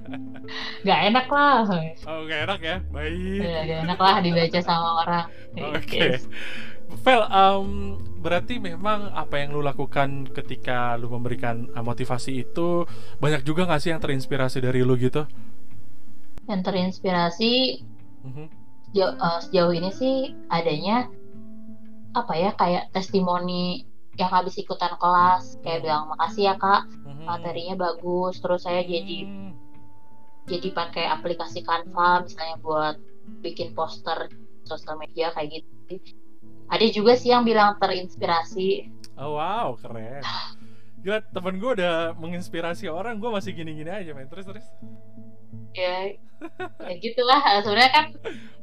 Gak 0.87 1.01
enak 1.12 1.27
lah 1.29 1.64
Oh 2.05 2.25
gak 2.29 2.40
enak 2.49 2.61
ya 2.61 2.77
Baik 2.92 3.40
ya, 3.40 3.61
Gak 3.64 3.79
enak 3.88 3.99
lah 4.01 4.14
dibaca 4.20 4.61
sama 4.61 4.90
orang 5.05 5.27
Oke 5.57 5.81
okay. 5.81 6.11
Vel, 7.03 7.27
um, 7.27 7.99
berarti 8.20 8.61
memang 8.62 9.11
apa 9.11 9.40
yang 9.40 9.57
lu 9.57 9.64
lakukan 9.64 10.29
ketika 10.31 10.94
lu 10.94 11.11
memberikan 11.11 11.66
uh, 11.75 11.83
motivasi 11.83 12.44
itu 12.44 12.87
banyak 13.18 13.42
juga 13.42 13.66
gak 13.66 13.83
sih 13.83 13.90
yang 13.90 13.99
terinspirasi 13.99 14.62
dari 14.62 14.85
lu 14.87 14.94
gitu? 14.94 15.27
Yang 16.47 16.61
terinspirasi 16.70 17.53
uh-huh. 18.25 18.47
sejauh, 18.92 19.14
uh, 19.16 19.38
sejauh 19.42 19.73
ini 19.75 19.90
sih 19.90 20.16
adanya 20.53 21.09
apa 22.14 22.33
ya 22.38 22.51
kayak 22.55 22.94
testimoni 22.94 23.88
yang 24.14 24.31
habis 24.31 24.55
ikutan 24.59 24.94
kelas 24.96 25.59
kayak 25.62 25.83
mhm. 25.83 25.85
bilang 25.85 26.03
makasih 26.14 26.53
ya 26.53 26.55
kak 26.55 26.87
uh-huh. 26.87 27.27
materinya 27.27 27.74
bagus 27.74 28.38
terus 28.38 28.62
saya 28.62 28.83
jadi 28.87 29.27
uh-huh. 29.27 29.53
jadi 30.46 30.68
pakai 30.70 31.05
aplikasi 31.11 31.66
Canva 31.66 32.22
misalnya 32.22 32.57
buat 32.62 32.96
bikin 33.42 33.74
poster 33.74 34.31
sosial 34.64 34.96
media 35.00 35.35
kayak 35.35 35.61
gitu 35.61 35.98
ada 36.68 36.87
juga 36.88 37.12
sih 37.14 37.31
yang 37.33 37.44
bilang 37.44 37.77
terinspirasi. 37.77 38.88
Oh 39.20 39.37
wow, 39.37 39.77
keren. 39.77 40.24
Gila, 41.05 41.20
temen 41.31 41.61
gue 41.61 41.70
udah 41.77 42.16
menginspirasi 42.16 42.88
orang, 42.88 43.20
gue 43.20 43.29
masih 43.29 43.53
gini-gini 43.53 43.92
aja, 43.92 44.16
main 44.16 44.27
terus 44.27 44.48
terus. 44.48 44.64
Ya, 45.77 46.16
ya 46.81 46.94
gitulah. 46.98 47.40
Sebenarnya 47.61 47.92
kan 47.92 48.07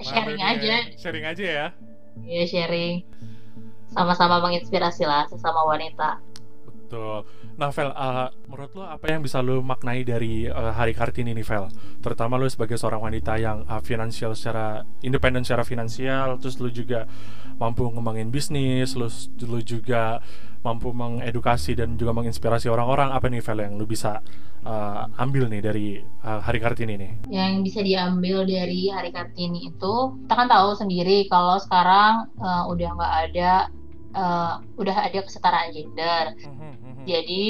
sharing 0.01 0.41
aja. 0.41 0.65
Ya. 0.65 0.79
Sharing 0.97 1.25
aja 1.27 1.43
ya. 1.45 1.67
Iya 2.25 2.43
sharing. 2.49 3.05
Sama-sama 3.91 4.39
menginspirasi 4.39 5.04
lah 5.04 5.27
sesama 5.27 5.67
wanita. 5.67 6.23
Betul. 6.91 7.23
Nah, 7.56 7.71
Vel, 7.71 7.88
uh, 7.88 8.27
menurut 8.51 8.71
lo 8.75 8.84
apa 8.84 9.06
yang 9.08 9.23
bisa 9.23 9.39
lo 9.39 9.63
maknai 9.63 10.04
dari 10.04 10.43
uh, 10.51 10.75
Hari 10.75 10.91
Kartini 10.91 11.32
ini, 11.32 11.39
Vel? 11.39 11.71
Terutama 12.04 12.36
lo 12.36 12.43
sebagai 12.51 12.75
seorang 12.75 12.99
wanita 12.99 13.39
yang 13.39 13.63
uh, 13.63 13.80
finansial 13.80 14.36
secara 14.36 14.84
independen 14.99 15.47
secara 15.47 15.63
finansial, 15.63 16.36
terus 16.36 16.60
lo 16.60 16.67
juga 16.67 17.08
mampu 17.56 17.88
ngembangin 17.88 18.27
bisnis, 18.27 18.99
lo, 18.99 19.08
lo 19.47 19.60
juga 19.63 20.19
mampu 20.67 20.91
mengedukasi 20.91 21.80
dan 21.80 21.95
juga 21.95 22.12
menginspirasi 22.12 22.67
orang-orang. 22.67 23.15
Apa 23.15 23.32
nih, 23.32 23.39
Vel, 23.39 23.63
yang 23.63 23.80
lo 23.80 23.88
bisa 23.88 24.19
uh, 24.67 25.08
ambil 25.15 25.47
nih 25.47 25.62
dari 25.63 25.88
uh, 26.27 26.43
Hari 26.43 26.60
Kartini 26.60 26.93
ini? 26.99 27.10
Yang 27.32 27.71
bisa 27.71 27.80
diambil 27.88 28.43
dari 28.43 28.91
Hari 28.91 29.15
Kartini 29.15 29.71
itu, 29.71 29.93
kita 30.27 30.34
kan 30.36 30.47
tahu 30.51 30.75
sendiri 30.75 31.23
kalau 31.32 31.56
sekarang 31.56 32.27
uh, 32.36 32.67
udah 32.67 32.89
nggak 32.99 33.15
ada 33.32 33.71
uh, 34.15 34.63
udah 34.78 34.95
ada 35.08 35.19
kesetaraan 35.24 35.71
gender. 35.76 36.36
Mm-hmm, 36.36 36.71
mm-hmm. 36.71 37.06
Jadi 37.08 37.43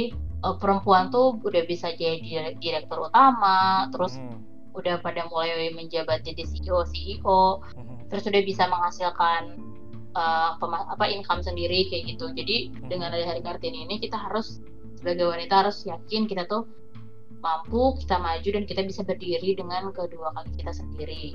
uh, 0.46 0.56
perempuan 0.58 1.10
tuh 1.10 1.38
udah 1.42 1.64
bisa 1.66 1.94
jadi 1.96 2.56
direktur 2.58 3.10
utama, 3.10 3.90
terus 3.94 4.18
mm-hmm. 4.18 4.78
udah 4.78 4.96
pada 5.04 5.28
mulai 5.30 5.70
menjabat 5.74 6.26
jadi 6.26 6.46
CEO 6.48 6.86
CEO, 6.90 7.62
mm-hmm. 7.62 8.10
terus 8.10 8.24
udah 8.28 8.42
bisa 8.46 8.64
menghasilkan 8.70 9.60
uh, 10.16 10.58
apa 10.62 11.06
income 11.10 11.44
sendiri 11.44 11.90
kayak 11.90 12.16
gitu. 12.16 12.32
Jadi 12.34 12.72
mm-hmm. 12.72 12.88
dengan 12.90 13.14
ada 13.14 13.26
hari 13.26 13.42
kartini 13.44 13.86
ini 13.86 14.02
kita 14.02 14.18
harus 14.18 14.62
sebagai 15.02 15.34
wanita 15.34 15.66
harus 15.66 15.82
yakin 15.86 16.30
kita 16.30 16.46
tuh 16.46 16.70
mampu, 17.42 17.98
kita 17.98 18.22
maju 18.22 18.50
dan 18.54 18.64
kita 18.70 18.82
bisa 18.86 19.02
berdiri 19.02 19.58
dengan 19.58 19.90
kedua 19.90 20.30
kaki 20.38 20.62
kita 20.62 20.74
sendiri. 20.78 21.34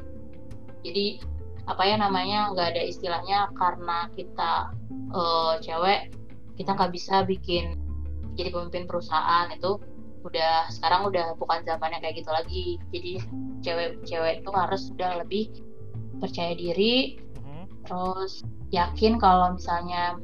Jadi 0.87 1.19
apa 1.67 1.83
ya 1.83 1.99
namanya 1.99 2.55
nggak 2.55 2.79
ada 2.79 2.83
istilahnya 2.87 3.51
karena 3.59 4.07
kita 4.15 4.71
uh, 5.11 5.59
cewek 5.59 6.15
kita 6.55 6.73
nggak 6.73 6.93
bisa 6.95 7.27
bikin 7.27 7.75
jadi 8.39 8.55
pemimpin 8.55 8.87
perusahaan 8.87 9.51
itu 9.51 9.81
udah 10.27 10.67
sekarang 10.75 11.07
udah 11.07 11.39
bukan 11.39 11.63
zamannya 11.63 12.03
kayak 12.03 12.23
gitu 12.23 12.31
lagi 12.31 12.67
jadi 12.91 13.13
cewek-cewek 13.63 14.43
itu 14.43 14.51
harus 14.51 14.83
udah 14.95 15.23
lebih 15.23 15.51
percaya 16.19 16.55
diri 16.55 17.19
mm-hmm. 17.19 17.65
terus 17.87 18.43
yakin 18.75 19.23
kalau 19.23 19.55
misalnya 19.55 20.19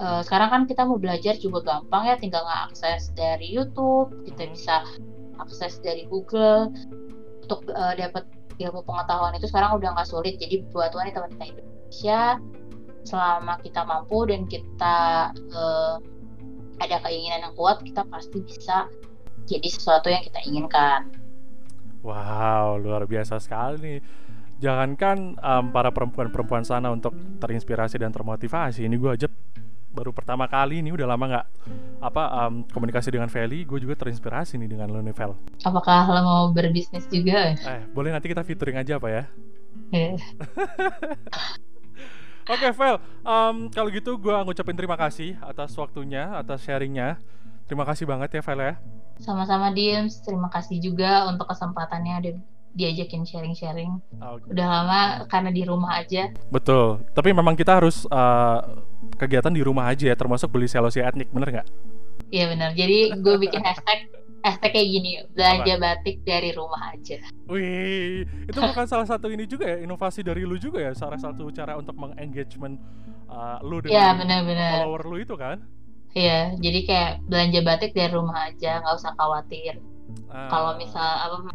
uh, 0.00 0.20
sekarang 0.20 0.52
kan 0.52 0.62
kita 0.68 0.84
mau 0.84 1.00
belajar 1.00 1.36
juga 1.40 1.64
gampang 1.64 2.12
ya 2.12 2.16
tinggal 2.20 2.44
ngakses 2.44 3.08
dari 3.16 3.48
YouTube 3.48 4.12
kita 4.28 4.44
mm-hmm. 4.44 4.56
bisa 4.56 4.76
akses 5.40 5.80
dari 5.80 6.04
Google 6.12 6.68
untuk 7.48 7.64
uh, 7.72 7.96
dapat 7.96 8.28
ilmu 8.58 8.82
pengetahuan 8.82 9.34
itu 9.38 9.46
sekarang 9.46 9.78
udah 9.78 9.94
nggak 9.94 10.08
sulit. 10.08 10.36
Jadi 10.38 10.66
buat 10.74 10.90
wanita-wanita 10.90 11.42
Indonesia 11.46 12.38
selama 13.06 13.56
kita 13.64 13.86
mampu 13.86 14.28
dan 14.28 14.44
kita 14.50 14.98
uh, 15.54 15.96
ada 16.78 16.96
keinginan 17.06 17.50
yang 17.50 17.54
kuat 17.56 17.80
kita 17.80 18.04
pasti 18.06 18.42
bisa 18.42 18.90
jadi 19.48 19.68
sesuatu 19.70 20.12
yang 20.12 20.22
kita 20.26 20.44
inginkan. 20.44 21.08
Wow 22.04 22.78
luar 22.78 23.08
biasa 23.08 23.42
sekali 23.42 23.98
jangankan 24.58 25.38
um, 25.38 25.64
para 25.70 25.94
perempuan-perempuan 25.94 26.66
sana 26.66 26.90
untuk 26.90 27.14
terinspirasi 27.38 28.02
dan 28.02 28.10
termotivasi 28.10 28.82
ini 28.82 28.98
gue 28.98 29.10
aja 29.14 29.28
baru 29.88 30.12
pertama 30.12 30.44
kali 30.44 30.84
ini 30.84 30.92
udah 30.92 31.06
lama 31.08 31.24
nggak 31.26 31.46
apa 32.04 32.22
um, 32.44 32.54
komunikasi 32.68 33.08
dengan 33.08 33.26
Feli 33.32 33.64
gue 33.64 33.78
juga 33.80 33.96
terinspirasi 33.96 34.60
nih 34.60 34.68
dengan 34.68 34.92
lo 34.92 35.00
nih 35.00 35.16
Fel 35.16 35.32
apakah 35.64 36.06
lo 36.12 36.20
mau 36.22 36.42
berbisnis 36.52 37.08
juga 37.08 37.56
eh 37.56 37.82
boleh 37.90 38.12
nanti 38.12 38.28
kita 38.28 38.44
featuring 38.44 38.76
aja 38.78 39.00
apa 39.00 39.08
ya 39.08 39.22
yeah. 39.90 40.16
Oke, 42.48 42.64
okay, 42.64 42.72
Vel. 42.72 42.96
Um, 43.28 43.68
kalau 43.68 43.92
gitu 43.92 44.16
gue 44.16 44.32
ngucapin 44.32 44.72
terima 44.72 44.96
kasih 44.96 45.36
atas 45.44 45.68
waktunya, 45.76 46.32
atas 46.32 46.64
sharingnya. 46.64 47.20
Terima 47.68 47.84
kasih 47.84 48.08
banget 48.08 48.32
ya, 48.32 48.40
Vel 48.40 48.60
ya. 48.64 48.74
Sama-sama, 49.20 49.68
Dims. 49.68 50.24
Terima 50.24 50.48
kasih 50.48 50.80
juga 50.80 51.28
untuk 51.28 51.44
kesempatannya 51.44 52.16
dan 52.24 52.36
diajakin 52.78 53.26
sharing-sharing. 53.26 53.98
Okay. 54.14 54.54
Udah 54.54 54.66
lama 54.70 55.00
karena 55.26 55.50
di 55.50 55.66
rumah 55.66 55.98
aja. 55.98 56.30
Betul. 56.54 57.02
Tapi 57.10 57.34
memang 57.34 57.58
kita 57.58 57.82
harus 57.82 58.06
uh, 58.06 58.62
kegiatan 59.18 59.50
di 59.50 59.66
rumah 59.66 59.90
aja 59.90 60.06
ya, 60.06 60.14
termasuk 60.14 60.54
beli 60.54 60.70
selosi 60.70 61.02
etnik, 61.02 61.26
bener 61.34 61.60
nggak? 61.60 61.68
Iya 62.30 62.54
bener. 62.54 62.70
Jadi 62.78 63.18
gue 63.18 63.34
bikin 63.42 63.66
hashtag 63.66 64.06
hashtag 64.38 64.70
kayak 64.70 64.88
gini 64.88 65.10
belanja 65.34 65.74
Apa? 65.74 65.82
batik 65.82 66.22
dari 66.22 66.50
rumah 66.54 66.94
aja. 66.94 67.18
Wih, 67.50 68.22
itu 68.46 68.58
bukan 68.58 68.86
salah 68.92 69.08
satu 69.08 69.26
ini 69.32 69.44
juga 69.50 69.66
ya 69.66 69.82
inovasi 69.82 70.22
dari 70.22 70.46
lu 70.46 70.54
juga 70.60 70.78
ya 70.78 70.92
salah 70.94 71.18
satu 71.18 71.50
cara 71.50 71.74
untuk 71.74 71.98
mengengagement 71.98 72.78
uh, 73.26 73.58
lu 73.66 73.82
dengan 73.82 73.98
ya, 73.98 74.08
bener 74.14 74.40
-bener. 74.46 74.70
follower 74.78 75.02
lu 75.10 75.16
itu 75.18 75.34
kan? 75.34 75.58
Iya, 76.16 76.56
jadi 76.56 76.80
kayak 76.88 77.12
belanja 77.28 77.60
batik 77.62 77.92
dari 77.92 78.10
rumah 78.16 78.48
aja, 78.48 78.80
nggak 78.80 78.96
usah 78.96 79.12
khawatir. 79.18 79.76
Uh. 80.32 80.48
Kalau 80.48 80.80
misal 80.80 81.04
apa, 81.04 81.52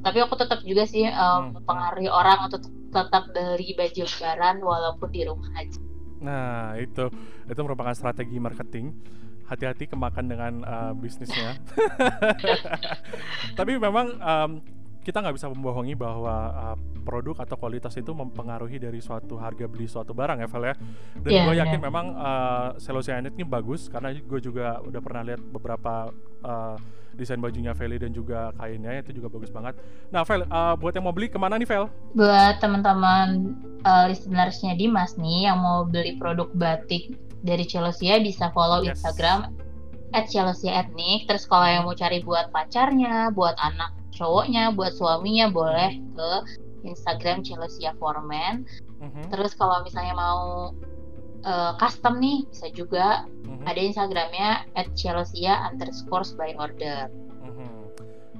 tapi 0.00 0.18
aku 0.24 0.34
tetap 0.36 0.64
juga 0.64 0.88
sih 0.88 1.04
um, 1.08 1.16
hmm. 1.16 1.60
mempengaruhi 1.60 2.08
orang 2.08 2.48
untuk 2.48 2.64
tetap 2.90 3.30
beli 3.30 3.76
baju 3.76 4.02
lebaran 4.02 4.56
walaupun 4.64 5.08
di 5.12 5.22
rumah 5.28 5.50
aja. 5.56 5.80
Nah, 6.20 6.76
itu 6.76 7.08
itu 7.48 7.60
merupakan 7.60 7.94
strategi 7.96 8.36
marketing. 8.36 8.92
Hati-hati 9.50 9.90
kemakan 9.90 10.26
dengan 10.30 10.52
uh, 10.62 10.92
bisnisnya. 10.94 11.58
Tapi 13.58 13.72
memang 13.82 14.14
um, 14.22 14.50
kita 15.00 15.24
nggak 15.24 15.36
bisa 15.36 15.48
membohongi 15.48 15.96
bahwa 15.96 16.36
uh, 16.52 16.76
produk 17.00 17.40
atau 17.40 17.56
kualitas 17.56 17.96
itu 17.96 18.12
mempengaruhi 18.12 18.76
dari 18.76 19.00
suatu 19.00 19.40
harga 19.40 19.64
beli 19.64 19.88
suatu 19.88 20.12
barang 20.12 20.44
ya 20.44 20.48
ya 20.50 20.74
dan 21.24 21.30
yeah, 21.32 21.44
gue 21.48 21.56
yakin 21.56 21.80
yeah. 21.80 21.86
memang 21.88 22.06
uh, 22.14 22.68
Celosianit 22.76 23.32
ini 23.32 23.48
bagus 23.48 23.88
karena 23.88 24.12
gue 24.12 24.40
juga 24.44 24.78
udah 24.84 25.00
pernah 25.00 25.22
lihat 25.24 25.40
beberapa 25.40 26.12
uh, 26.44 26.76
desain 27.16 27.40
bajunya 27.40 27.74
Feli 27.74 27.98
dan 27.98 28.14
juga 28.14 28.54
kainnya 28.56 29.02
itu 29.02 29.20
juga 29.20 29.28
bagus 29.28 29.50
banget. 29.50 29.76
Nah, 30.08 30.22
Vel, 30.24 30.46
uh, 30.46 30.72
buat 30.78 30.94
yang 30.94 31.04
mau 31.04 31.12
beli 31.12 31.28
ke 31.28 31.36
mana 31.36 31.58
nih, 31.58 31.68
Vel? 31.68 31.90
Buat 32.16 32.62
teman-teman 32.62 33.58
uh, 33.84 34.08
listenersnya 34.08 34.78
Dimas 34.78 35.18
nih 35.18 35.50
yang 35.50 35.60
mau 35.60 35.84
beli 35.84 36.16
produk 36.16 36.48
batik 36.56 37.18
dari 37.44 37.68
Celosia 37.68 38.20
bisa 38.22 38.48
follow 38.54 38.80
yes. 38.80 38.96
Instagram 38.96 39.52
at 40.16 40.32
Celosia 40.32 40.86
Ethnic. 40.86 41.28
Terus 41.28 41.44
kalau 41.44 41.66
yang 41.66 41.84
mau 41.84 41.92
cari 41.92 42.24
buat 42.24 42.48
pacarnya, 42.54 43.34
buat 43.34 43.58
anak 43.60 43.99
cowoknya, 44.20 44.76
buat 44.76 44.92
suaminya 44.92 45.48
boleh 45.48 45.96
ke 45.96 46.30
Instagram 46.84 47.40
Celosia 47.40 47.96
Forman. 47.96 48.68
Mm-hmm. 49.00 49.32
Terus 49.32 49.56
kalau 49.56 49.80
misalnya 49.80 50.12
mau 50.12 50.76
uh, 51.48 51.72
custom 51.80 52.20
nih 52.20 52.44
bisa 52.52 52.68
juga 52.76 53.24
mm-hmm. 53.48 53.64
ada 53.64 53.80
Instagramnya 53.80 54.50
at 54.76 54.92
underscore 55.72 56.28
by 56.36 56.52
order. 56.60 57.08
Mm-hmm. 57.40 57.72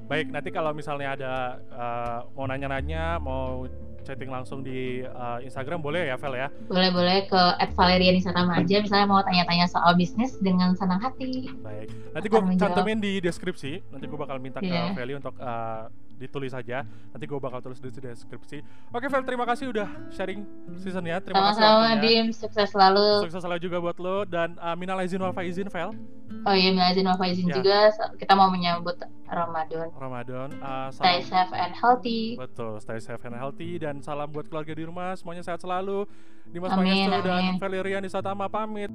Baik, 0.05 0.29
nanti 0.29 0.53
kalau 0.53 0.77
misalnya 0.77 1.17
ada 1.17 1.35
uh, 1.73 2.19
mau 2.37 2.45
nanya-nanya, 2.45 3.17
mau 3.17 3.65
chatting 4.03 4.31
langsung 4.31 4.65
di 4.65 5.05
uh, 5.05 5.39
Instagram 5.41 5.81
boleh 5.81 6.11
ya 6.11 6.17
Vel 6.17 6.35
ya? 6.37 6.49
Boleh 6.69 6.91
boleh 6.91 7.19
ke 7.29 7.43
@valerianisatama 7.77 8.61
aja 8.61 8.77
misalnya 8.83 9.07
mau 9.07 9.21
tanya-tanya 9.23 9.67
soal 9.71 9.95
bisnis 9.95 10.37
dengan 10.41 10.75
senang 10.75 11.01
hati. 11.01 11.51
Baik. 11.61 11.89
Nanti 12.17 12.27
gue 12.27 12.41
cantumin 12.59 12.99
di 12.99 13.13
deskripsi. 13.23 13.81
Nanti 13.93 14.05
gue 14.09 14.19
bakal 14.19 14.43
minta 14.43 14.59
yeah. 14.61 14.91
ke 14.91 14.99
Feli 14.99 15.15
untuk 15.17 15.35
uh, 15.39 15.87
ditulis 16.21 16.53
saja. 16.53 16.85
Nanti 16.85 17.25
gue 17.25 17.41
bakal 17.41 17.65
tulis 17.65 17.81
di 17.81 17.89
deskripsi. 17.89 18.61
Oke, 18.93 19.09
Vel, 19.09 19.25
terima 19.25 19.49
kasih 19.49 19.73
udah 19.73 19.89
sharing 20.13 20.45
seasonnya. 20.77 21.17
Terima 21.25 21.49
Sama-sama, 21.49 21.57
kasih. 21.57 21.73
Sama-sama, 21.73 22.05
Dim. 22.05 22.27
Sukses 22.37 22.69
selalu. 22.69 23.09
Sukses 23.25 23.41
selalu 23.41 23.61
juga 23.65 23.77
buat 23.81 23.97
lo 23.97 24.29
dan 24.29 24.61
uh, 24.61 24.77
minal 24.77 25.01
izin 25.01 25.25
wal 25.25 25.33
faizin, 25.33 25.73
Vel. 25.73 25.97
Oh 26.45 26.55
iya, 26.55 26.71
minal 26.77 26.93
izin 26.93 27.09
wal 27.09 27.17
faizin 27.17 27.49
ya. 27.49 27.57
juga. 27.57 27.89
Kita 28.21 28.37
mau 28.37 28.53
menyambut 28.53 29.01
Ramadan. 29.25 29.89
Ramadan. 29.97 30.49
Uh, 30.61 30.89
stay 30.93 31.25
safe 31.25 31.55
and 31.57 31.73
healthy. 31.73 32.37
Betul, 32.37 32.77
stay 32.85 33.01
safe 33.01 33.23
and 33.25 33.35
healthy 33.35 33.81
dan 33.81 34.05
salam 34.05 34.29
buat 34.29 34.45
keluarga 34.53 34.77
di 34.77 34.85
rumah. 34.85 35.17
Semuanya 35.17 35.41
sehat 35.41 35.65
selalu. 35.65 36.05
Dimas 36.51 36.75
Pangestu 36.75 37.23
dan 37.23 37.57
Valerian 37.63 38.03
Isatama 38.05 38.51
pamit. 38.51 38.91